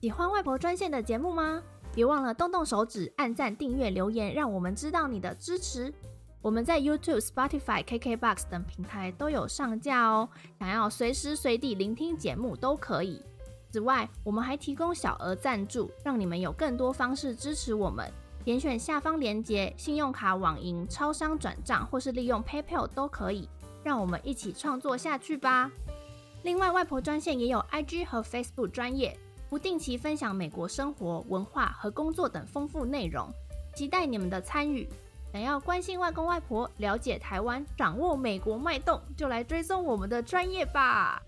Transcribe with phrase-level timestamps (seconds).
[0.00, 1.60] 喜欢外婆专线的节目吗？
[1.92, 5.92] 别忘了动动手指，按赞、订阅、留言，让我们知道你的支持。
[6.40, 10.28] 我们在 YouTube、Spotify、KKBox 等平台都有上架哦。
[10.60, 13.20] 想要随时随地聆听节目都可以。
[13.72, 18.08] 此外，我们还提供小额赞助，让你们有更多方式支持我们。
[18.44, 23.48] 点选下方链接，信用卡、网银、超商转账，或是利用 PayPal 都可以。
[23.82, 25.68] 让我们一起创作下去吧。
[26.44, 29.18] 另外，外婆专线也有 IG 和 Facebook 专业，
[29.50, 33.26] 不定期分享美国生活、文化和工作等丰富内容，
[33.74, 34.86] 期待你们的参与。
[35.32, 41.22] 想要关心外公外婆、了解台湾、掌握美国脉动，就来追踪我们的专业吧。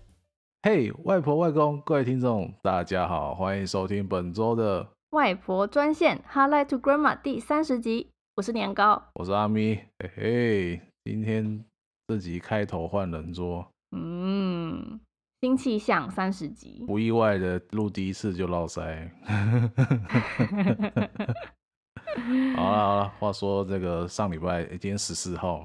[0.61, 8.09] 嘿，hey, 外婆外公，各位听众，大家好，欢迎收听本周的外婆专线 Highlight to Grandma 第三十集。
[8.35, 9.79] 我是年糕，我是阿咪。
[9.97, 11.65] 嘿嘿，今天
[12.07, 14.99] 这集开头换人桌，嗯，
[15.41, 19.11] 新气象三十集，不意外的录第一次就落塞。
[22.55, 25.61] 好了好了，话说这个上礼拜，今天十四号，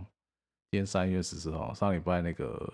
[0.71, 2.73] 今天三月十四号，上礼拜那个。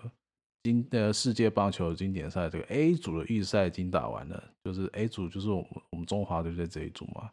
[0.65, 7.29] 今呃世界棒球经典赛这个 A 组的预赛已经打完了，就是 A 组就是我们我们中华队在这一组嘛，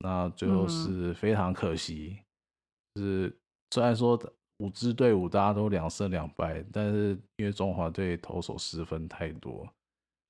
[0.00, 2.20] 那最后是非常可惜，嗯、
[2.94, 3.34] 就是
[3.70, 4.14] 虽然说
[4.58, 9.68] 五支队伍大家都两胜两败，但是因为中华队投手失分太多，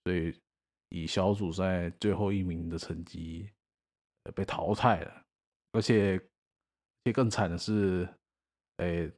[0.04, 0.34] 所以
[0.88, 3.48] 以小组赛最后一名的成绩
[4.34, 5.22] 被淘汰了，
[5.72, 6.20] 而且
[7.04, 8.08] 也更惨的是，
[8.76, 9.12] 哎、欸。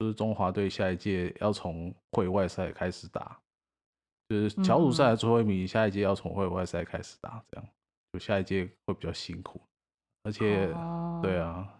[0.00, 3.38] 就是中华队下一届要从会外赛开始打，
[4.30, 7.68] 就是小组赛的最后一名，下一届要从会外赛开始打，这样
[8.10, 9.60] 就下一届会比较辛苦，
[10.22, 10.68] 而且
[11.20, 11.79] 对啊，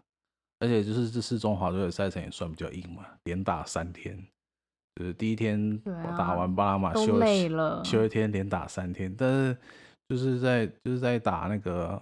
[0.60, 4.16] 而且就是这次中华队的赛程也算比较硬嘛，连打三天，
[4.94, 5.76] 就是第一天
[6.16, 7.48] 打完巴拿马休息，
[7.84, 9.58] 休一天，连打三天，但是
[10.08, 12.00] 就是在就是在打那个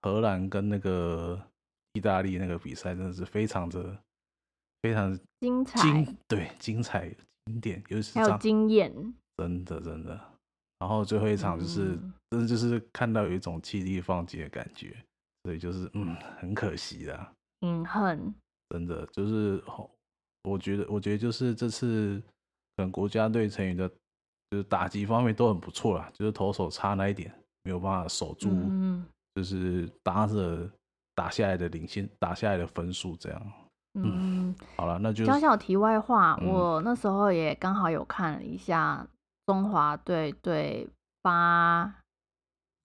[0.00, 1.38] 荷兰跟那个
[1.92, 3.98] 意大利那个比赛，真的是非常的。
[4.82, 7.08] 非常精彩，对，精彩
[7.46, 8.92] 经典，尤其是还有经验，
[9.36, 10.20] 真的真的。
[10.80, 14.92] 然后最后一场就是，嗯、真的就是看到有一种气力放弃的感觉，
[15.44, 17.32] 所以就是嗯，很可惜啦。
[17.62, 18.34] 嗯，很
[18.70, 19.62] 真的就是，
[20.42, 22.20] 我觉得我觉得就是这次
[22.76, 23.88] 可能国家队成员的，
[24.50, 30.68] 就是打击方面都很不错啦，就是投手差那一点没有办法守住，嗯，就是打着
[31.14, 33.52] 打下来的领先，打下来的分数这样。
[33.94, 39.06] 嗯，好了，那就小小题外话，嗯、我那时候也刚好有看了一下
[39.46, 40.88] 中华队对
[41.20, 42.00] 巴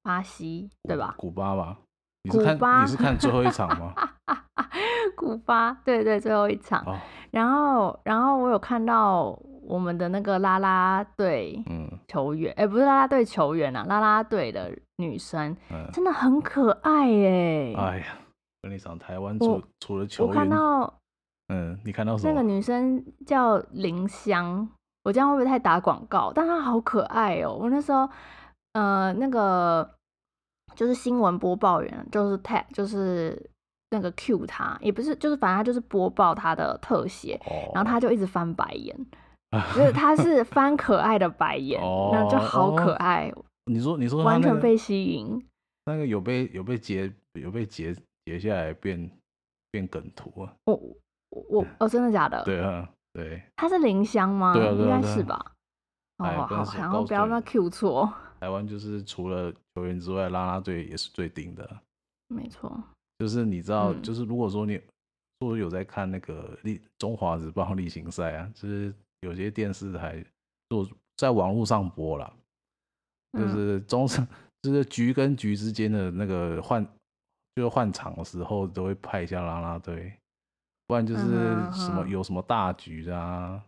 [0.03, 1.15] 巴西，对吧？
[1.17, 1.79] 古巴吧？
[2.23, 3.93] 你是看巴你是看最后一场吗？
[5.17, 6.81] 古巴，对对，最后一场。
[6.85, 6.95] 哦、
[7.31, 11.61] 然后，然后我有看到我们的那个啦啦队
[12.07, 17.73] 球员，哎、嗯，欸、不是啦啦队球员啊，啦啦队的女生，嗯、真的很可爱耶。
[17.75, 18.05] 哎呀。
[18.63, 20.93] 跟你讲，台湾除除了球员，我看到，
[21.47, 22.33] 嗯，你看到什么？
[22.33, 24.67] 那个女生叫林香，
[25.03, 26.33] 我这样会不会太打广告？
[26.33, 27.53] 但她好可爱哦！
[27.53, 28.09] 我那时候，
[28.73, 29.89] 呃，那个
[30.75, 33.49] 就是新闻播报员，就是 tag，就是
[33.89, 38.95] 那个 cue 她，也不是，就是反正他就是播报他的特写，哦、然后他就一直翻白眼，
[39.75, 43.31] 就是他是翻可爱的白眼，那、哦、就好可爱。
[43.65, 45.41] 你说，你说、那个，完全被吸引。
[45.85, 47.95] 那个有被有被截有被截。
[48.27, 49.09] 截下来变
[49.71, 50.53] 变梗图啊！
[50.65, 50.77] 我
[51.29, 52.43] 我哦，真的假的？
[52.43, 53.41] 对啊，对。
[53.55, 54.53] 他是林香吗？
[54.53, 55.53] 对啊，应该是吧。
[56.17, 58.13] 哦，好，然后不要让他 Q 错。
[58.41, 61.65] 台湾就是除了球员之外，啦啦队也是最顶的。
[62.27, 62.83] 没错。
[63.19, 64.79] 就是你知道，就是如果说你
[65.39, 70.23] 说有在看那个例中华日报例行赛啊，就是有些电视台
[70.69, 72.33] 做在网络上播了，
[73.33, 74.07] 就是中
[74.61, 76.85] 就是局跟局之间的那个换。
[77.55, 80.13] 就是换场的时候都会派一下啦啦队，
[80.85, 81.23] 不然就是
[81.73, 83.59] 什么有什么大局啊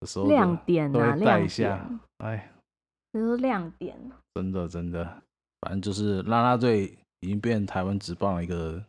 [0.00, 1.88] 的时候亮点啊，会带一下。
[2.18, 2.52] 哎，
[3.14, 3.98] 这是亮点。
[4.34, 5.02] 真的真的，
[5.62, 8.84] 反正就是啦啦队已经变台湾职棒一个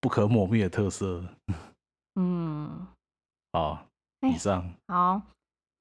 [0.00, 1.24] 不可磨灭的特色。
[2.16, 2.86] 嗯，
[3.52, 3.86] 好，
[4.20, 5.22] 以上好，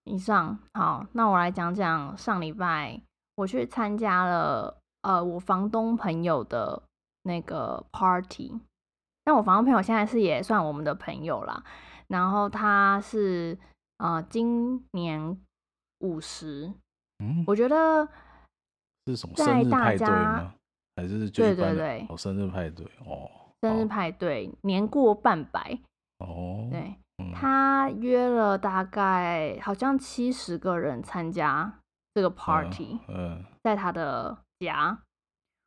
[0.04, 3.02] 以上好，那我来讲讲上礼拜
[3.36, 6.84] 我去参加了呃我房东朋友的。
[7.24, 8.58] 那个 party，
[9.26, 11.62] 但我房东朋友现在是也算我们的朋友啦。
[12.08, 13.60] 然后他是
[13.98, 15.38] 呃今年
[16.00, 16.72] 五十，
[17.20, 18.08] 嗯，我觉得
[19.08, 19.70] 是什么生
[20.98, 23.30] 还是对对对，哦，生日派对哦，
[23.62, 25.80] 生日派对年过半百
[26.18, 31.72] 哦，对，嗯、他约了大概好像七十个人参加
[32.16, 33.46] 这个 party，嗯，嗯。
[33.64, 34.98] 在他的家。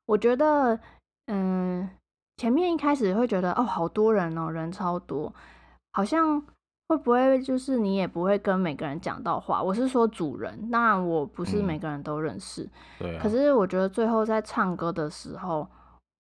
[0.06, 0.80] 我觉得，
[1.26, 1.88] 嗯，
[2.38, 5.32] 前面一开始会觉得哦，好多人哦，人超多，
[5.92, 6.42] 好像
[6.90, 9.62] 会不会就是你也不会跟每个人讲到话？
[9.62, 12.64] 我是说主人，当然我不是每个人都认识。
[12.64, 13.20] 嗯、对、啊。
[13.22, 15.64] 可是我觉得最后在唱歌的时候，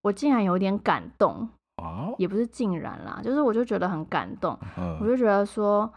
[0.02, 1.48] 我竟然有点感动。
[1.82, 2.14] 哦。
[2.18, 4.56] 也不是竟然啦，就是我就觉得很感动。
[4.78, 4.96] 嗯。
[5.00, 5.92] 我就觉得说，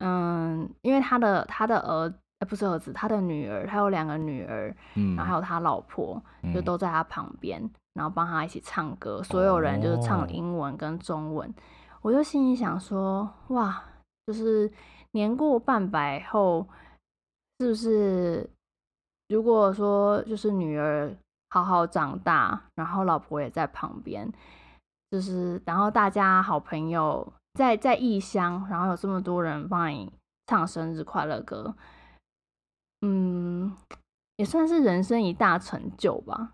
[0.00, 2.12] 嗯，因为他的他的儿。
[2.40, 7.60] 哎，不是儿子，他的女儿，他有两个女儿，嗯，然后还有他老婆，嗯、就都在他旁边，
[7.94, 9.20] 然后帮他一起唱歌。
[9.24, 11.54] 所有人就是唱英文跟中文，哦、
[12.02, 13.82] 我就心里想说，哇，
[14.28, 14.70] 就是
[15.12, 16.68] 年过半百后，
[17.58, 18.50] 是不是？
[19.30, 21.16] 如果说就是女儿
[21.48, 24.30] 好好长大，然后老婆也在旁边，
[25.10, 30.12] 就是然后大家好朋友在在异乡，然后有这么多人帮你
[30.46, 31.74] 唱生日快乐歌。
[33.00, 33.74] 嗯，
[34.36, 36.52] 也算是人生一大成就吧。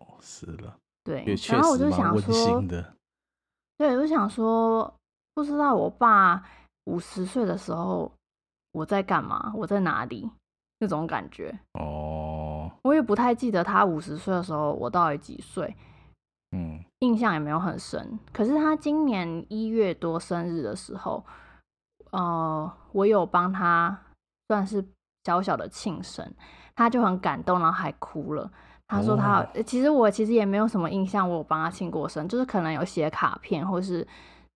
[0.00, 1.24] 哦，是了，对。
[1.48, 2.60] 然后我就想说，
[3.78, 4.92] 对，我就想说，
[5.34, 6.44] 不知道我爸
[6.84, 8.10] 五十岁的时候
[8.72, 10.30] 我在干嘛，我在哪里，
[10.78, 11.58] 那种感觉。
[11.74, 12.70] 哦。
[12.82, 15.76] 我也不太记得他五十岁的时候我到底几岁，
[16.56, 18.18] 嗯，印象也没有很深。
[18.32, 21.24] 可是他今年一月多生日的时候，
[22.10, 24.00] 呃，我有帮他
[24.48, 24.84] 算是。
[25.24, 26.34] 小小的庆生，
[26.74, 28.50] 他就很感动，然后还哭了。
[28.88, 29.64] 他说他、oh.
[29.64, 34.04] 其实我其实也没有什么印象，我有帮他庆过生，就是可能有写卡片，或是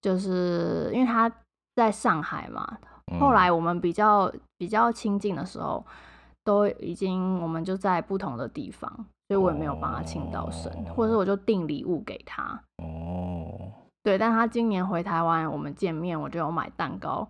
[0.02, 1.31] 就是因为他
[1.76, 2.78] 在上海嘛。
[3.20, 5.87] 后来我们比较比较亲近的时候，
[6.43, 8.90] 都已经我们就在不同的地方，
[9.28, 10.96] 所以我也没有帮他庆到生，oh.
[10.96, 12.43] 或者是我就订礼物给他。
[12.78, 13.70] 哦，oh.
[14.02, 17.28] 对，但他今年回台湾，我们见面，我就有买蛋糕，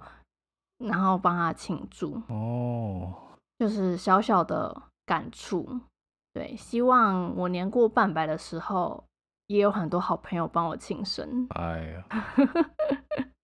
[0.78, 2.22] 然后帮他庆祝。
[2.28, 3.00] 哦。
[3.02, 3.12] Oh.
[3.58, 5.80] 就是小小的感触，
[6.34, 9.04] 对，希望我年过半百的时候，
[9.46, 11.46] 也有很多好朋友帮我庆生。
[11.54, 12.04] 哎呀，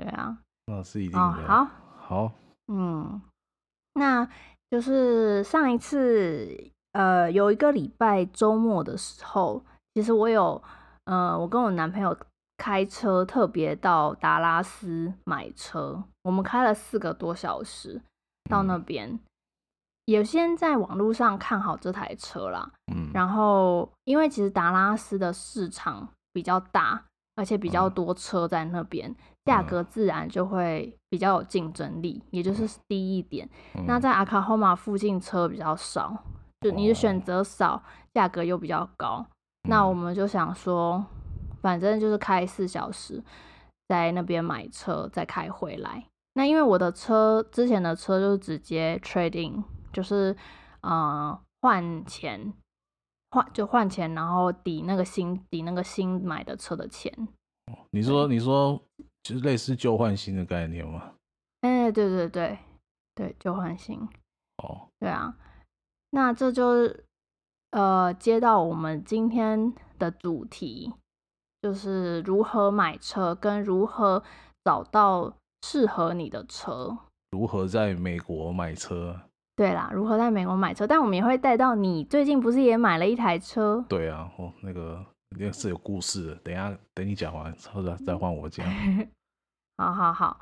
[0.00, 1.18] 对啊，那是一定的。
[1.18, 1.66] 哦、好，
[1.98, 2.32] 好，
[2.68, 3.20] 嗯，
[3.94, 4.26] 那
[4.70, 9.62] 就是上一次，呃，有一个礼拜周末的时候，
[9.94, 10.62] 其实我有，
[11.04, 12.16] 呃，我跟我男朋友
[12.56, 18.00] 开车特别到达拉斯买车，我们开了四个多小时。
[18.48, 19.20] 到那边，
[20.06, 22.68] 有些人在网络上看好这台车啦。
[22.92, 27.04] 嗯，然后因为其实达拉斯的市场比较大，
[27.36, 29.14] 而且比较多车在那边，
[29.44, 33.48] 价格自然就会比较有竞争力，也就是低一点。
[33.86, 36.24] 那在阿卡霍马附近车比较少，
[36.60, 37.82] 就你的选择少，
[38.14, 39.26] 价格又比较高。
[39.68, 41.04] 那我们就想说，
[41.60, 43.22] 反正就是开四小时，
[43.88, 46.06] 在那边买车，再开回来。
[46.34, 49.62] 那因为我的车之前的车就是直接 trading，
[49.92, 50.34] 就是
[50.82, 52.52] 呃换钱
[53.30, 57.12] 换就换钱，然后抵那个新抵那个新买的车的钱。
[57.90, 58.80] 你说你说
[59.22, 61.12] 就是类似旧换新的概念吗？
[61.60, 62.58] 哎、欸，对对对
[63.14, 64.00] 对，旧换新。
[64.58, 65.36] 哦，对啊，
[66.10, 66.94] 那这就
[67.70, 70.92] 呃接到我们今天的主题，
[71.62, 74.22] 就是如何买车跟如何
[74.64, 75.34] 找到。
[75.62, 76.96] 适合你的车，
[77.32, 79.20] 如何在美国买车？
[79.54, 80.86] 对啦，如何在美国买车？
[80.86, 83.84] 但我们也会带到你最近不是也买了一台车？
[83.90, 85.04] 对啊，哦，那个
[85.38, 86.34] 那个是有故事的。
[86.36, 88.66] 等一下，等你讲完，或者再换我讲。
[89.78, 90.40] 好好好，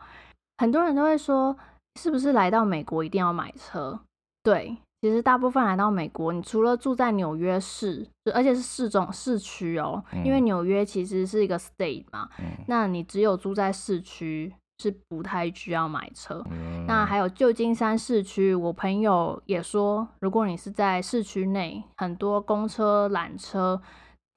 [0.59, 1.57] 很多人都会说，
[2.01, 4.01] 是不是来到美国一定要买车？
[4.43, 14.55] 对，其实大部分来到美国，你除了住在纽约市，而且是市中市区哦，嗯、因为纽约其实是一个 state 嘛，嗯、那你只有住在市区。
[14.81, 16.41] 是不太需要买车。
[16.53, 23.83] 嗯、那还有旧金山市区，我朋友也说，如果你是在市区内，很多公车、缆车、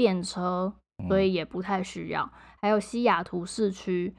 [0.01, 0.73] 电车，
[1.07, 2.23] 所以也不太需要。
[2.23, 2.31] 嗯、
[2.63, 4.11] 还有西雅图市区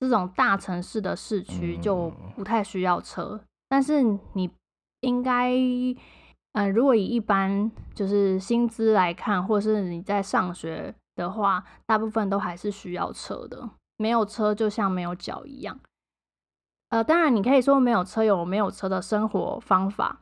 [0.00, 3.38] 这种大城市的市区就不太需要车。
[3.40, 4.02] 嗯、但是
[4.32, 4.50] 你
[5.02, 5.96] 应该，嗯、
[6.54, 13.70] 呃，如果以一般就是薪资来看，或是你在上学的话，大部分都还是需要车的。
[13.96, 15.78] 没有车就像没有脚一样，
[16.88, 20.20] 呃，当然你可以说没有车有没有车的生活方法。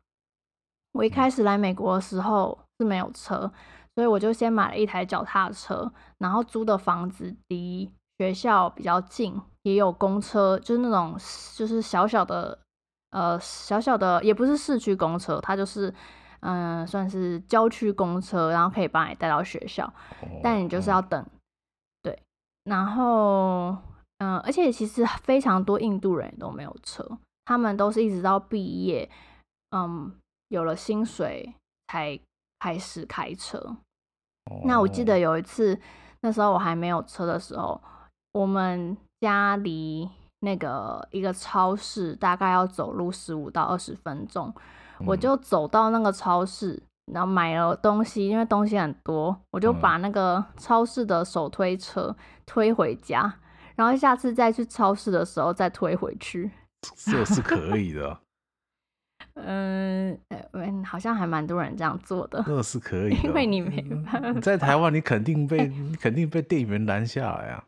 [0.92, 3.52] 我一开始来美国的时候是没有车，
[3.96, 11.18] 所以我就先买了一台脚踏车，然后租的房子离学校比较近，也有公车，就是那种
[11.56, 12.58] 就是小小的，
[13.10, 15.88] 呃，小小的也不是市区公车，它就是
[16.40, 19.90] 嗯、呃，算是郊区公车，然后可以把你带到学校，
[20.42, 21.24] 但你就是要等。
[22.02, 22.22] 对
[22.64, 23.74] 然后，
[24.18, 29.08] 嗯，而且其实非常多印度人都没有车，他们都是一直到毕业，
[29.70, 30.12] 嗯，
[30.48, 31.54] 有了薪水
[31.88, 32.20] 才
[32.58, 33.76] 开始开车。
[34.50, 35.04] 哦、那我记。
[35.04, 35.78] 得有一次，
[36.20, 37.80] 那时候我还没有车的时候，
[38.32, 40.08] 我们家离
[40.40, 44.52] 那个一个超市大概要走路十五到二十分钟，
[44.98, 53.40] 嗯、我就走到那个超市，然后买了东西，因为东西很多，我就把那个超市的手推车推回家，嗯、
[53.76, 56.50] 然后下次再去超市的时候再推回去，
[56.96, 58.18] 这是可以的。
[59.36, 60.18] 嗯，
[60.52, 62.42] 嗯，好像还蛮多人这样做的。
[62.46, 64.40] 那是可以的，因为你没办法。
[64.40, 67.64] 在台湾，你肯定被 你肯定被店员拦下来啊。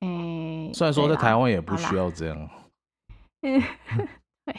[0.00, 2.50] 哎，虽然说在台湾也不需要这样。
[3.42, 3.62] 嗯，
[4.44, 4.56] 对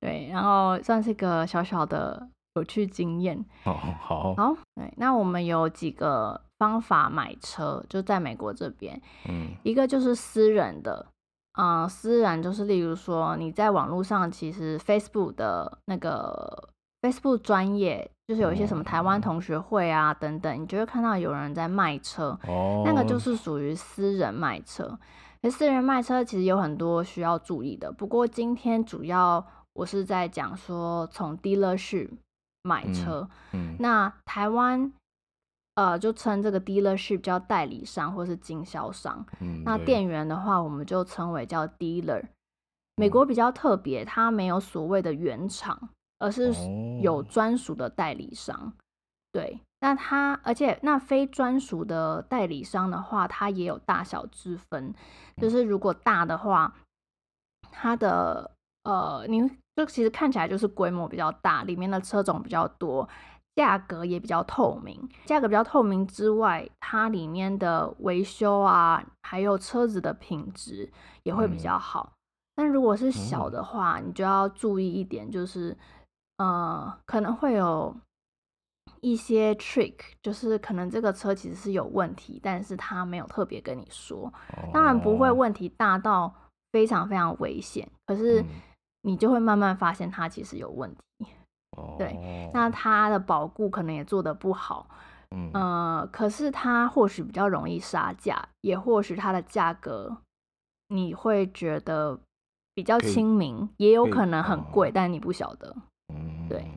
[0.00, 3.38] 对，然后算是个小小的有趣经验。
[3.64, 4.34] 哦，好。
[4.34, 9.00] 好，对，那我们有几个方法买车，就在美国这边。
[9.28, 11.06] 嗯，一个就是私人的。
[11.58, 16.68] 嗯，私人就是，例如说你在网络上，其实 Facebook 的那个
[17.02, 24.98] Facebook 专业，就是有一些什么台湾同学会啊等等，你就会看到有人在卖车，哦，那个就是属于私人卖车。
[25.42, 29.44] 那私人卖车其实有很多需要注意的，不过今天主要
[29.74, 32.08] 我是在讲说从 dealership
[32.62, 34.92] 买车，嗯，嗯，那台湾。
[35.74, 39.24] 呃，就称这个 dealership 叫代理商或是经销商。
[39.40, 42.22] 嗯，那店员的话，我们就称为叫 dealer。
[42.96, 45.88] 美国比较特别，它没有所谓的原厂，
[46.18, 46.52] 而是
[47.00, 48.54] 有专属的代理商。
[48.54, 48.72] 哦、
[49.32, 54.94] 对，那它而且那非专属的代理商的话，它也有大小之分。
[55.38, 56.74] 就是如果大的话，
[57.70, 58.50] 它的
[58.84, 63.08] 呃，您就其实看起来就是规模比较大，里面的车种比较多。
[63.54, 70.90] 价格也比较透明，价格比较透明之外，它里面的维修啊，还有车子的品质
[71.22, 72.12] 也会比较好。
[72.12, 72.16] 嗯、
[72.56, 75.76] 但如果是小的话，你就要注意一点，就是
[76.38, 77.94] 呃，可能会有
[79.02, 84.32] 一些 trick，就是可能这个车其实是有问题，但是他没有特别跟你说。
[84.72, 86.32] 当然不会问题大到
[86.72, 88.42] 非常非常危险，可是
[89.02, 91.00] 你就会慢慢发现它其实有问题。
[91.98, 94.86] 对，那它的保固可能也做得不好，
[95.30, 100.18] 嗯，呃，可是它或许比较容易杀价，也或许它的价格
[100.88, 102.20] 你会觉得
[102.74, 105.74] 比较亲民，也有可能很贵，但你不晓得，
[106.14, 106.70] 嗯，对，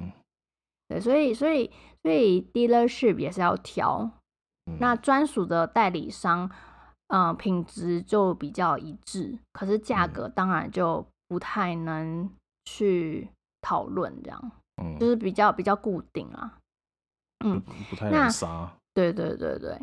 [0.87, 1.69] 对，所以所以
[2.01, 4.09] 所以 dealership 也是要挑，
[4.79, 6.49] 那专属的代理商，
[7.07, 12.29] 嗯、呃，品质就比较一致，可是价格当然就不太能
[12.63, 13.29] 去
[13.61, 14.51] 讨论这样。
[14.81, 16.53] 嗯，就是比较比较固定啊，
[17.45, 18.71] 嗯，不太能杀。
[18.93, 19.79] 对对对对，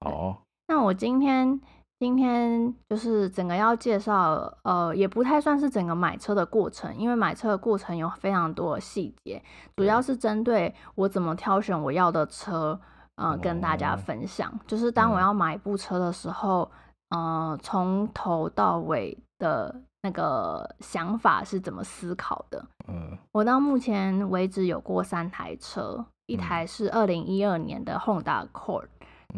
[0.00, 0.42] 好。
[0.68, 1.60] 那我今天
[1.98, 9.42] 今天就是整个要介绍，呃，也不太算是整个买车的过程，因为买车的过程有非常多的细节，
[9.76, 12.80] 主要是针对我怎么挑选我要的车，
[13.16, 14.52] 呃，跟大家分享。
[14.66, 16.70] 就是当我要买一部车的时候，
[17.10, 19.82] 呃，从头到尾的。
[20.04, 22.66] 那个想法是怎么思考的？
[22.88, 28.88] 嗯，我到目前为止有过三台车，一台是二零一二年的 Honda Accord，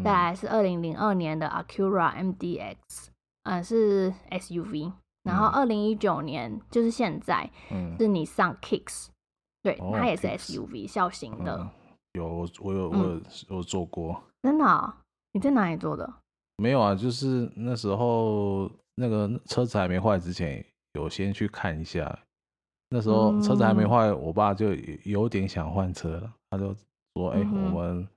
[0.03, 2.77] 再来是二零零二年的 Acura MDX，
[3.43, 9.09] 嗯，是 SUV，然后二零一九年就是现在，嗯，是 Nissan Kicks，
[9.61, 11.69] 对，它也是 SUV 小型的。
[12.13, 12.27] 有，
[12.59, 14.19] 我有，我有，我坐过。
[14.41, 14.93] 真的？
[15.33, 16.11] 你在哪里做的？
[16.57, 18.67] 没有啊，就是那时候。
[18.95, 22.17] 那个车子还没坏之前，有先去看一下。
[22.89, 24.73] 那时候车子还没坏，嗯、我爸就
[25.03, 26.33] 有点想换车了。
[26.49, 26.73] 他就
[27.15, 28.07] 说：“哎、我们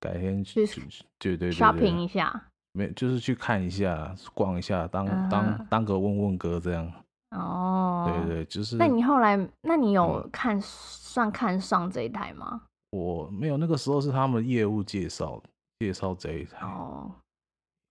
[0.00, 0.80] 改天去，去
[1.18, 6.90] 对对对，shopping 一下，没就是去看一下，逛一下，当、当当个问问哥这样。”
[7.36, 8.76] 哦，对对，就是。
[8.76, 12.62] 那你后来，那你有看、嗯、算看上这一台吗？
[12.90, 15.40] 我没有，那个时候是他们业务介绍
[15.78, 16.66] 介绍这一台。
[16.66, 17.12] 哦。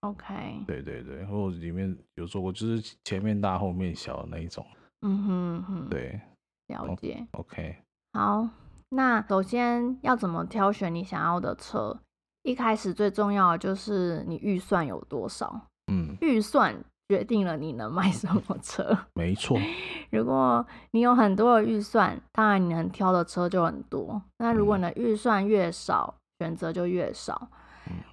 [0.01, 4.65] OK，对对对，或者里面有做过，就是前面大后面小的那一种。
[5.01, 6.19] 嗯哼哼，对，
[6.67, 7.25] 了解。
[7.31, 7.75] OK，
[8.13, 8.47] 好，
[8.89, 11.99] 那首先要怎么挑选你想要的车？
[12.43, 15.67] 一开始最重要的就是你预算有多少。
[15.91, 16.75] 嗯，预算
[17.09, 18.97] 决定了你能买什么车。
[19.15, 19.57] 没错，
[20.11, 24.21] 如果你有很多的预算，当然你能挑的车就很多。
[24.37, 27.49] 那如果你的预算越少，选择就越少。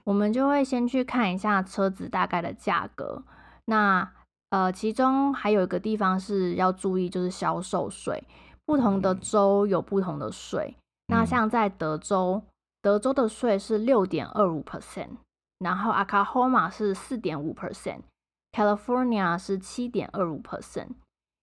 [0.05, 3.23] 我们就会先去看一下车子大概的价格。
[3.67, 4.13] 那
[4.51, 8.23] 呃，其中还有一个地方是要注意，就是销售税。
[8.67, 10.77] 不同的州有不同的税。
[11.09, 12.43] 那像在德州，
[12.81, 15.11] 德州的税是六点二五 percent，
[15.59, 20.89] 然后 Oklahoma 是四点五 percent，California 是七点二五 percent。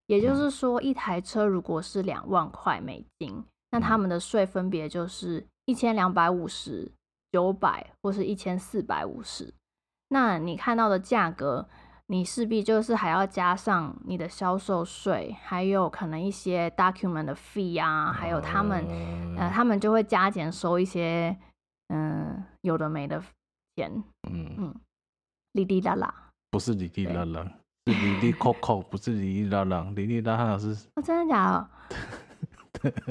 [0.08, 6.92] 也就是说，一台车如果是两万块美金，那他们的税分别就是一千两百五十。
[7.32, 9.54] 九百或是一千四百五十，
[10.10, 11.68] 那你看到的价格，
[12.08, 18.86] 你势必就是还要加上你的销售税，还有可能一些 document 的 fee 啊，还有他们，
[19.38, 21.36] 呃，他们就会加减收一些，
[21.88, 23.24] 嗯、呃，有的没的
[23.76, 24.56] 钱，嗯。
[24.58, 24.76] 嗯，
[25.54, 26.14] 哩哩啦啦，
[26.50, 27.46] 不是哩哩啦啦，
[27.86, 31.70] 是哩哩扣扣，不是哩哩啦啦，哩哩啦啦是，哦，真的假的？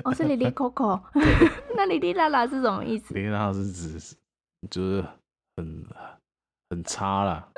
[0.04, 1.00] 哦，是哩哩扣扣，
[1.76, 3.14] 那哩哩啦啦是什么意思？
[3.14, 4.16] 哩哩啦啦是指
[4.70, 5.04] 就是
[5.56, 5.84] 很
[6.70, 7.48] 很差啦。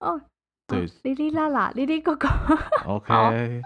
[0.00, 0.20] 哦，
[0.66, 2.28] 对，哩哩啦啦，哩哩扣扣。
[2.86, 3.62] OK，OK，OK，、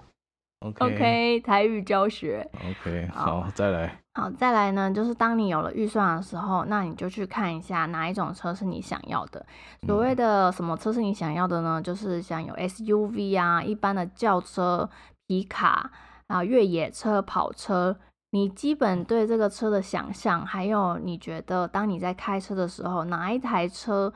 [0.61, 2.49] okay, okay, 台语教学。
[2.55, 4.00] OK，好，好，再来。
[4.14, 9.45] 好，再来呢，就是当你有了预算的时候，那你就去看一下哪一种车是你想要的。
[9.87, 11.83] 所谓的什么车是你想要的呢？
[11.83, 14.88] 就是像有 SUV 啊，一般的轿车、
[15.26, 15.91] 皮卡
[16.26, 17.97] 啊、越野车、跑车。
[18.31, 24.12] 你基本对这个车的想象，还有你觉得当你在开车的时候，哪一台车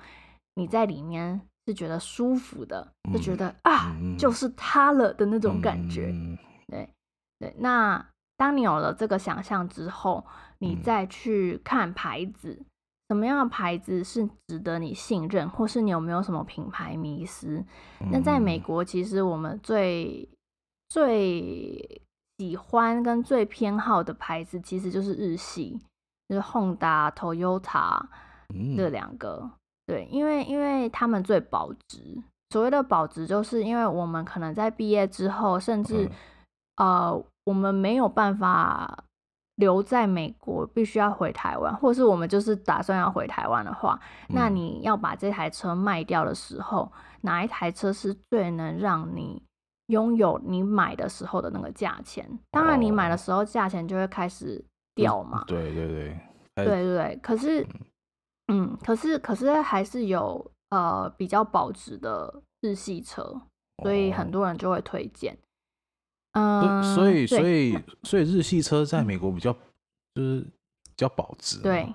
[0.55, 1.41] 你在里面？
[1.67, 6.07] 是觉得舒服的，就觉得、嗯、啊、嗯，就是它了的那种感觉。
[6.15, 6.89] 嗯、对
[7.39, 8.03] 对，那
[8.39, 10.25] 当你有了这个想象之后，
[10.61, 12.65] 你再去看牌子、嗯，
[13.11, 17.63] 什么样的牌子是值得你信任，或是你有没有什么品牌迷思？
[18.01, 20.27] 嗯、那在美国，其实我们最
[20.89, 22.03] 最
[22.39, 25.81] 喜欢跟最偏好的牌子，其实就是日系，
[26.29, 28.01] 就是 Honda、Toyota
[28.77, 29.51] 这两个。
[29.87, 32.23] 对，因为因为他们最保值。
[32.51, 36.07] 所谓的保值，就是因为我们可能在毕业之后，甚至、
[36.77, 39.05] 嗯、呃，我们没有办法
[39.57, 46.91] 留在美国，必须要回台湾，或是我们就是打算要回台湾的话，嗯、那你要把这台车卖掉的时候，
[47.21, 49.43] 哪一台车是最能让你
[49.89, 52.27] 拥有你买的时候的那个价钱？
[52.51, 54.65] 当然，你买的时候价钱就会开始
[54.95, 55.45] 掉嘛。
[55.47, 56.21] 对对对，
[56.55, 57.21] 对对对。
[57.23, 57.61] 可是。
[57.63, 57.69] 嗯
[58.51, 63.39] 嗯，可是可是还是有呃比较保值的日系车，
[63.83, 65.37] 所以很多人就会推荐。
[66.33, 69.53] 嗯、呃，所以所以所以日系车在美国比较
[70.15, 71.93] 就是比较保值，对，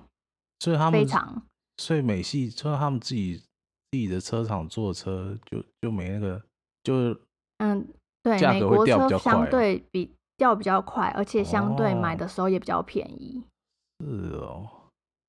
[0.60, 1.42] 所以他们非常，
[1.78, 3.34] 所以美系车他们自己
[3.90, 6.40] 自己的车厂做车就就没那个
[6.84, 7.12] 就
[7.58, 7.86] 嗯
[8.22, 13.44] 对，美国车相对比掉比较快，而且相对买的时候也比较便宜。
[14.00, 14.68] 是哦，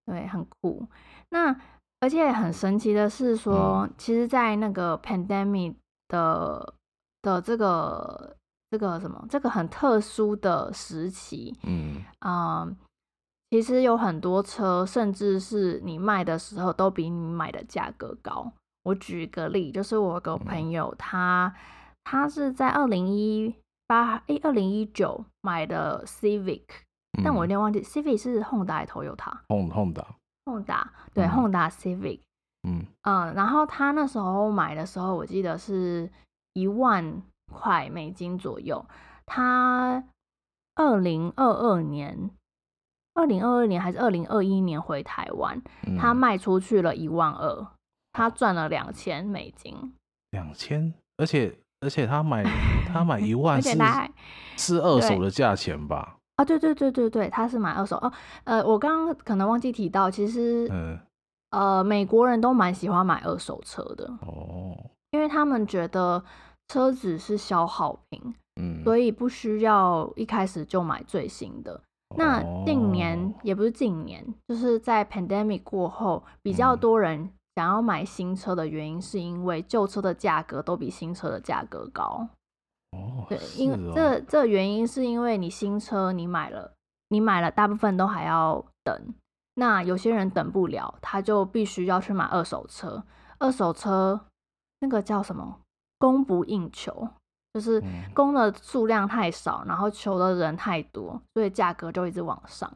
[0.06, 0.88] 对，很酷。
[1.30, 1.56] 那
[2.00, 5.76] 而且很神奇的是说，其实，在那个 pandemic
[6.08, 6.74] 的
[7.22, 8.36] 的这个
[8.70, 11.56] 这个什么这个很特殊的时期，
[12.22, 12.76] 嗯
[13.52, 18.52] 其实有很多车，甚至是你卖的时候都比你买的价格高。
[18.84, 21.56] 我举一个例，就是我有个朋友，嗯、他
[22.06, 23.54] 他是在二零一
[23.86, 26.64] 八诶二零一九买的 Civic，、
[27.18, 30.06] 嗯、但我有点忘记 Civic 是 Honda 还是 Toyota？Honda Honda。
[30.46, 32.20] Honda 对、嗯、Honda Civic，
[32.64, 36.08] 嗯嗯，然后他那时候买的时候，我记得是
[36.54, 38.86] 一万块美金左右。
[39.26, 40.04] 他
[40.76, 42.30] 二零二二年，
[43.16, 47.68] 二零二二年还是二零二一年回台湾，嗯、他卖出去了一万二，
[48.12, 49.96] 他赚了两千美金。
[50.30, 52.44] 两千，而且而且他买
[52.92, 53.78] 他买一万是
[54.58, 56.18] 是二手的价钱吧？
[56.38, 58.12] 啊，对对对对对，他是买二手哦。
[58.44, 61.00] 呃，我刚刚可能忘记提到，其实，嗯，
[61.52, 64.76] 呃，美国人都蛮喜欢买二手车的哦，
[65.12, 66.22] 因为他们觉得
[66.68, 71.80] 车子是消耗品，嗯，所以不需要一开始就买最新的。
[72.18, 82.28] 那近年也不是近年，就是在 pandemic 过后，比较多人想要买新车的原因，是因为旧车的价格都比新车的价格高。
[82.92, 86.74] 哦，对，因为这这原因是因为你新车你买了，
[87.10, 89.14] 你买了大部分都还要等，
[89.56, 93.04] 那有些人等不了，他就必须要去买二手车。
[93.38, 94.20] 二手车
[94.80, 95.60] 那个叫什么？
[95.98, 97.08] 供不应求，
[97.54, 97.82] 就是
[98.14, 102.72] 供的数量太少，然后求的人太多，所以价格就一直往上。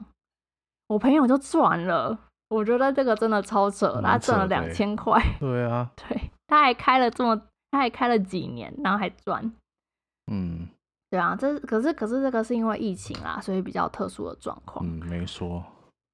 [0.87, 2.17] 我朋友就赚了，
[2.49, 5.21] 我觉得这个真的超扯，他赚了两千块。
[5.39, 7.39] 对啊， 对，他还开了这么，
[7.71, 9.51] 他还开了几年，然后还赚。
[10.31, 10.67] 嗯，
[11.09, 14.85] 对啊，这可是可是这个是因为疫情啦，所以比较特殊的状况。
[14.85, 15.63] 嗯，没错。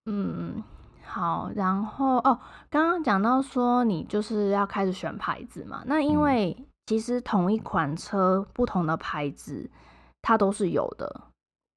[0.06, 0.62] 嗯，
[1.04, 9.70] 好，然后哦，刚刚讲到说你就是要开始选牌子嘛，那因为其实同一款车不同的牌子
[10.22, 11.22] 它都是有的。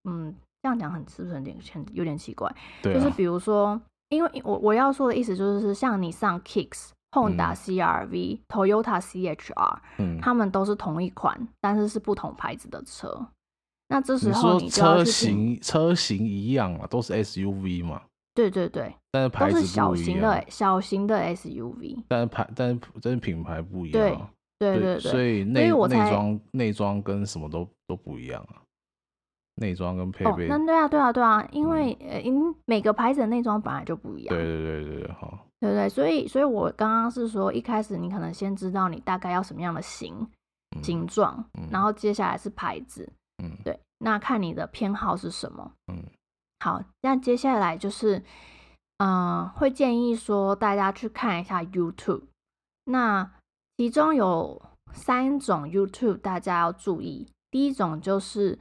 [0.05, 1.57] 嗯，这样讲很是不是有点
[1.93, 2.55] 有点奇怪？
[2.83, 2.99] 对啊。
[2.99, 6.91] 就是比如说，因为我我要说的意思就是像你上 Kicks。
[7.11, 13.29] Honda CR-V、嗯、Toyota CHR，嗯，他们都是同一款，但是是不同牌子的车。
[13.89, 18.03] 那这时候车型车型一样嘛，都是 SUV 嘛？
[18.35, 28.61] 对对对，但是牌都是小型的小型的 SUV，但是牌但是但是品牌不一样，对对对对，所以内内装内装跟什么都都不一样啊，
[29.59, 40.27] 内装跟配备，哦，那对啊对啊对啊，因为呃因每个牌子的内装本来就不一样，对对对对对，好，对对，所以所以我刚刚是说一开始你可能先知道你大概要什么样的型
[40.83, 43.11] 形状，嗯，然后接下来是牌子，
[43.43, 46.03] 嗯，对，那看你的偏好是什么，嗯。
[46.61, 48.19] 好，那接下来就是，
[48.97, 52.23] 嗯、呃，会建议说大家去看一下 YouTube。
[52.87, 53.31] 那
[53.77, 54.61] 其中有
[54.93, 57.29] 三种 YouTube 大家要注意。
[57.53, 58.59] 第一种就是，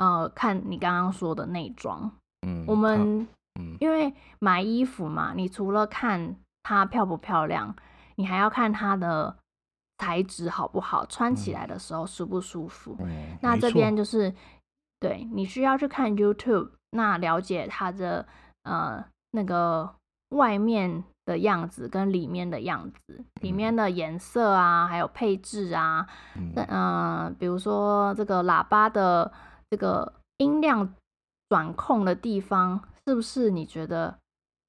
[0.00, 2.10] 呃，看你刚刚说的内装。
[2.46, 3.28] 嗯，我们，
[3.60, 7.76] 嗯，因为买衣服嘛，你除了看它漂不漂亮，
[8.16, 9.36] 你还要看它的
[9.98, 12.96] 材质好不好，穿起来的时候舒不舒服。
[13.00, 14.34] 嗯，那这边就是，
[14.98, 16.70] 对，你需要去看 YouTube。
[16.92, 18.26] 那了解它的
[18.62, 19.94] 呃那个
[20.30, 29.30] 外面的样子跟里面的样子，里面的颜色啊，还有配置啊，嗯、呃，比如说这个喇叭的
[29.70, 30.94] 这个音量
[31.48, 34.18] 转控的地方，是不是你觉得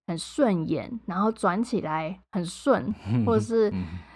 [0.08, 1.00] 很顺眼？
[1.06, 2.94] 然后转起来很顺，
[3.26, 3.70] 或者 是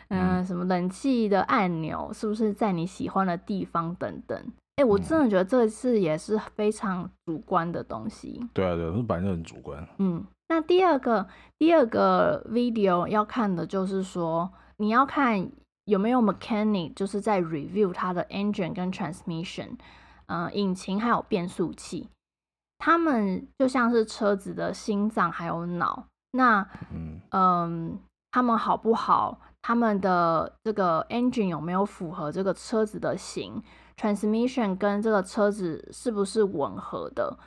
[0.10, 4.38] 嗯、呃、什么冷气的按钮，是不是在你喜欢的地方等等？
[4.78, 8.38] 哎、欸，我真的觉得这次也是非常主观的东西。
[8.42, 9.88] 嗯、对啊，对，是本来就很主观。
[10.00, 11.26] 嗯，那第二个
[11.58, 15.50] 第二个 video 要看的就是说，你要看
[15.86, 19.70] 有没有 mechanic，就是在 review 它的 engine 跟 transmission，
[20.28, 22.10] 呃，引擎还有变速器，
[22.78, 26.08] 他们就像是车子的心脏还有脑。
[26.32, 28.00] 那嗯嗯，
[28.32, 29.40] 他们好不好？
[29.62, 33.64] 他们的这个 engine 有没有符合这个车子的型
[33.96, 37.38] ？Transmission 跟这个车子是不是吻合的？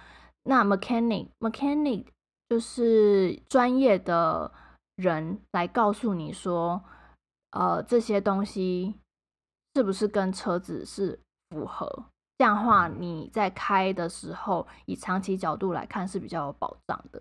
[0.45, 2.07] 那 mechanic mechanic
[2.49, 4.51] 就是专业的
[4.97, 6.83] 人来告诉你说，
[7.51, 8.95] 呃，这些东西
[9.75, 12.07] 是不是跟车子是符合？
[12.38, 17.20] 这样的话，你在开的时候，以长期角度来看是比较有保障的。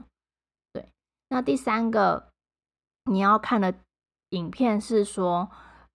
[0.71, 0.87] 对，
[1.27, 2.29] 那第三个
[3.11, 3.73] 你要看的
[4.29, 5.49] 影片是说，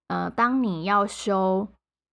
[0.08, 1.66] 呃，当你要修。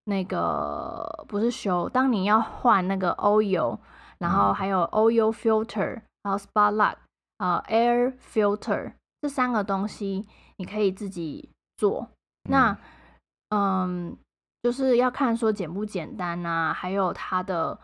[0.06, 3.78] 那个不是修，当你要换那个 oil，
[4.18, 6.96] 然后还有 oil filter，然后 spotlight，
[7.38, 12.10] 啊，air filter 这三个东西你可以自己做。
[12.50, 12.76] 那
[13.50, 14.18] 嗯，
[14.62, 17.78] 就是要看说简不简单啊，还有它的，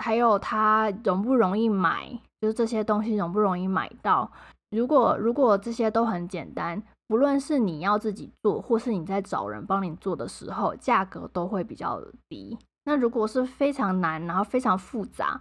[0.00, 2.08] 还有它容不容易买，
[2.40, 4.30] 就是这些东西容不容易买到。
[4.70, 6.82] 如果如果这些都很简单。
[7.10, 12.54] 不论是你要自己做，或是你在找人帮你做的时候，价格都会比较低。
[12.84, 15.40] 那如果是非常难，然后非常复杂，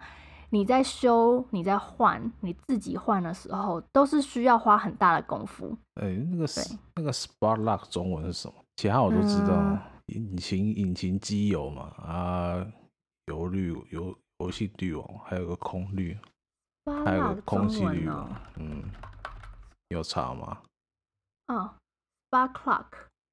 [0.52, 5.78] 你在修、你在换、你自己换的时候，都是需要花很大的功夫。
[5.96, 6.46] 哎、欸，那个
[6.96, 8.54] 那个 spark plug 中文是什么？
[8.78, 12.68] 其他我都知道，嗯、引擎引擎机油嘛，啊，
[13.26, 16.18] 油滤油油气滤网，还有个空滤，
[17.06, 18.30] 还有个空气滤网。
[18.56, 18.84] 嗯，
[19.90, 20.62] 有查吗？
[21.48, 21.74] 哦
[22.30, 22.86] ，spark plug，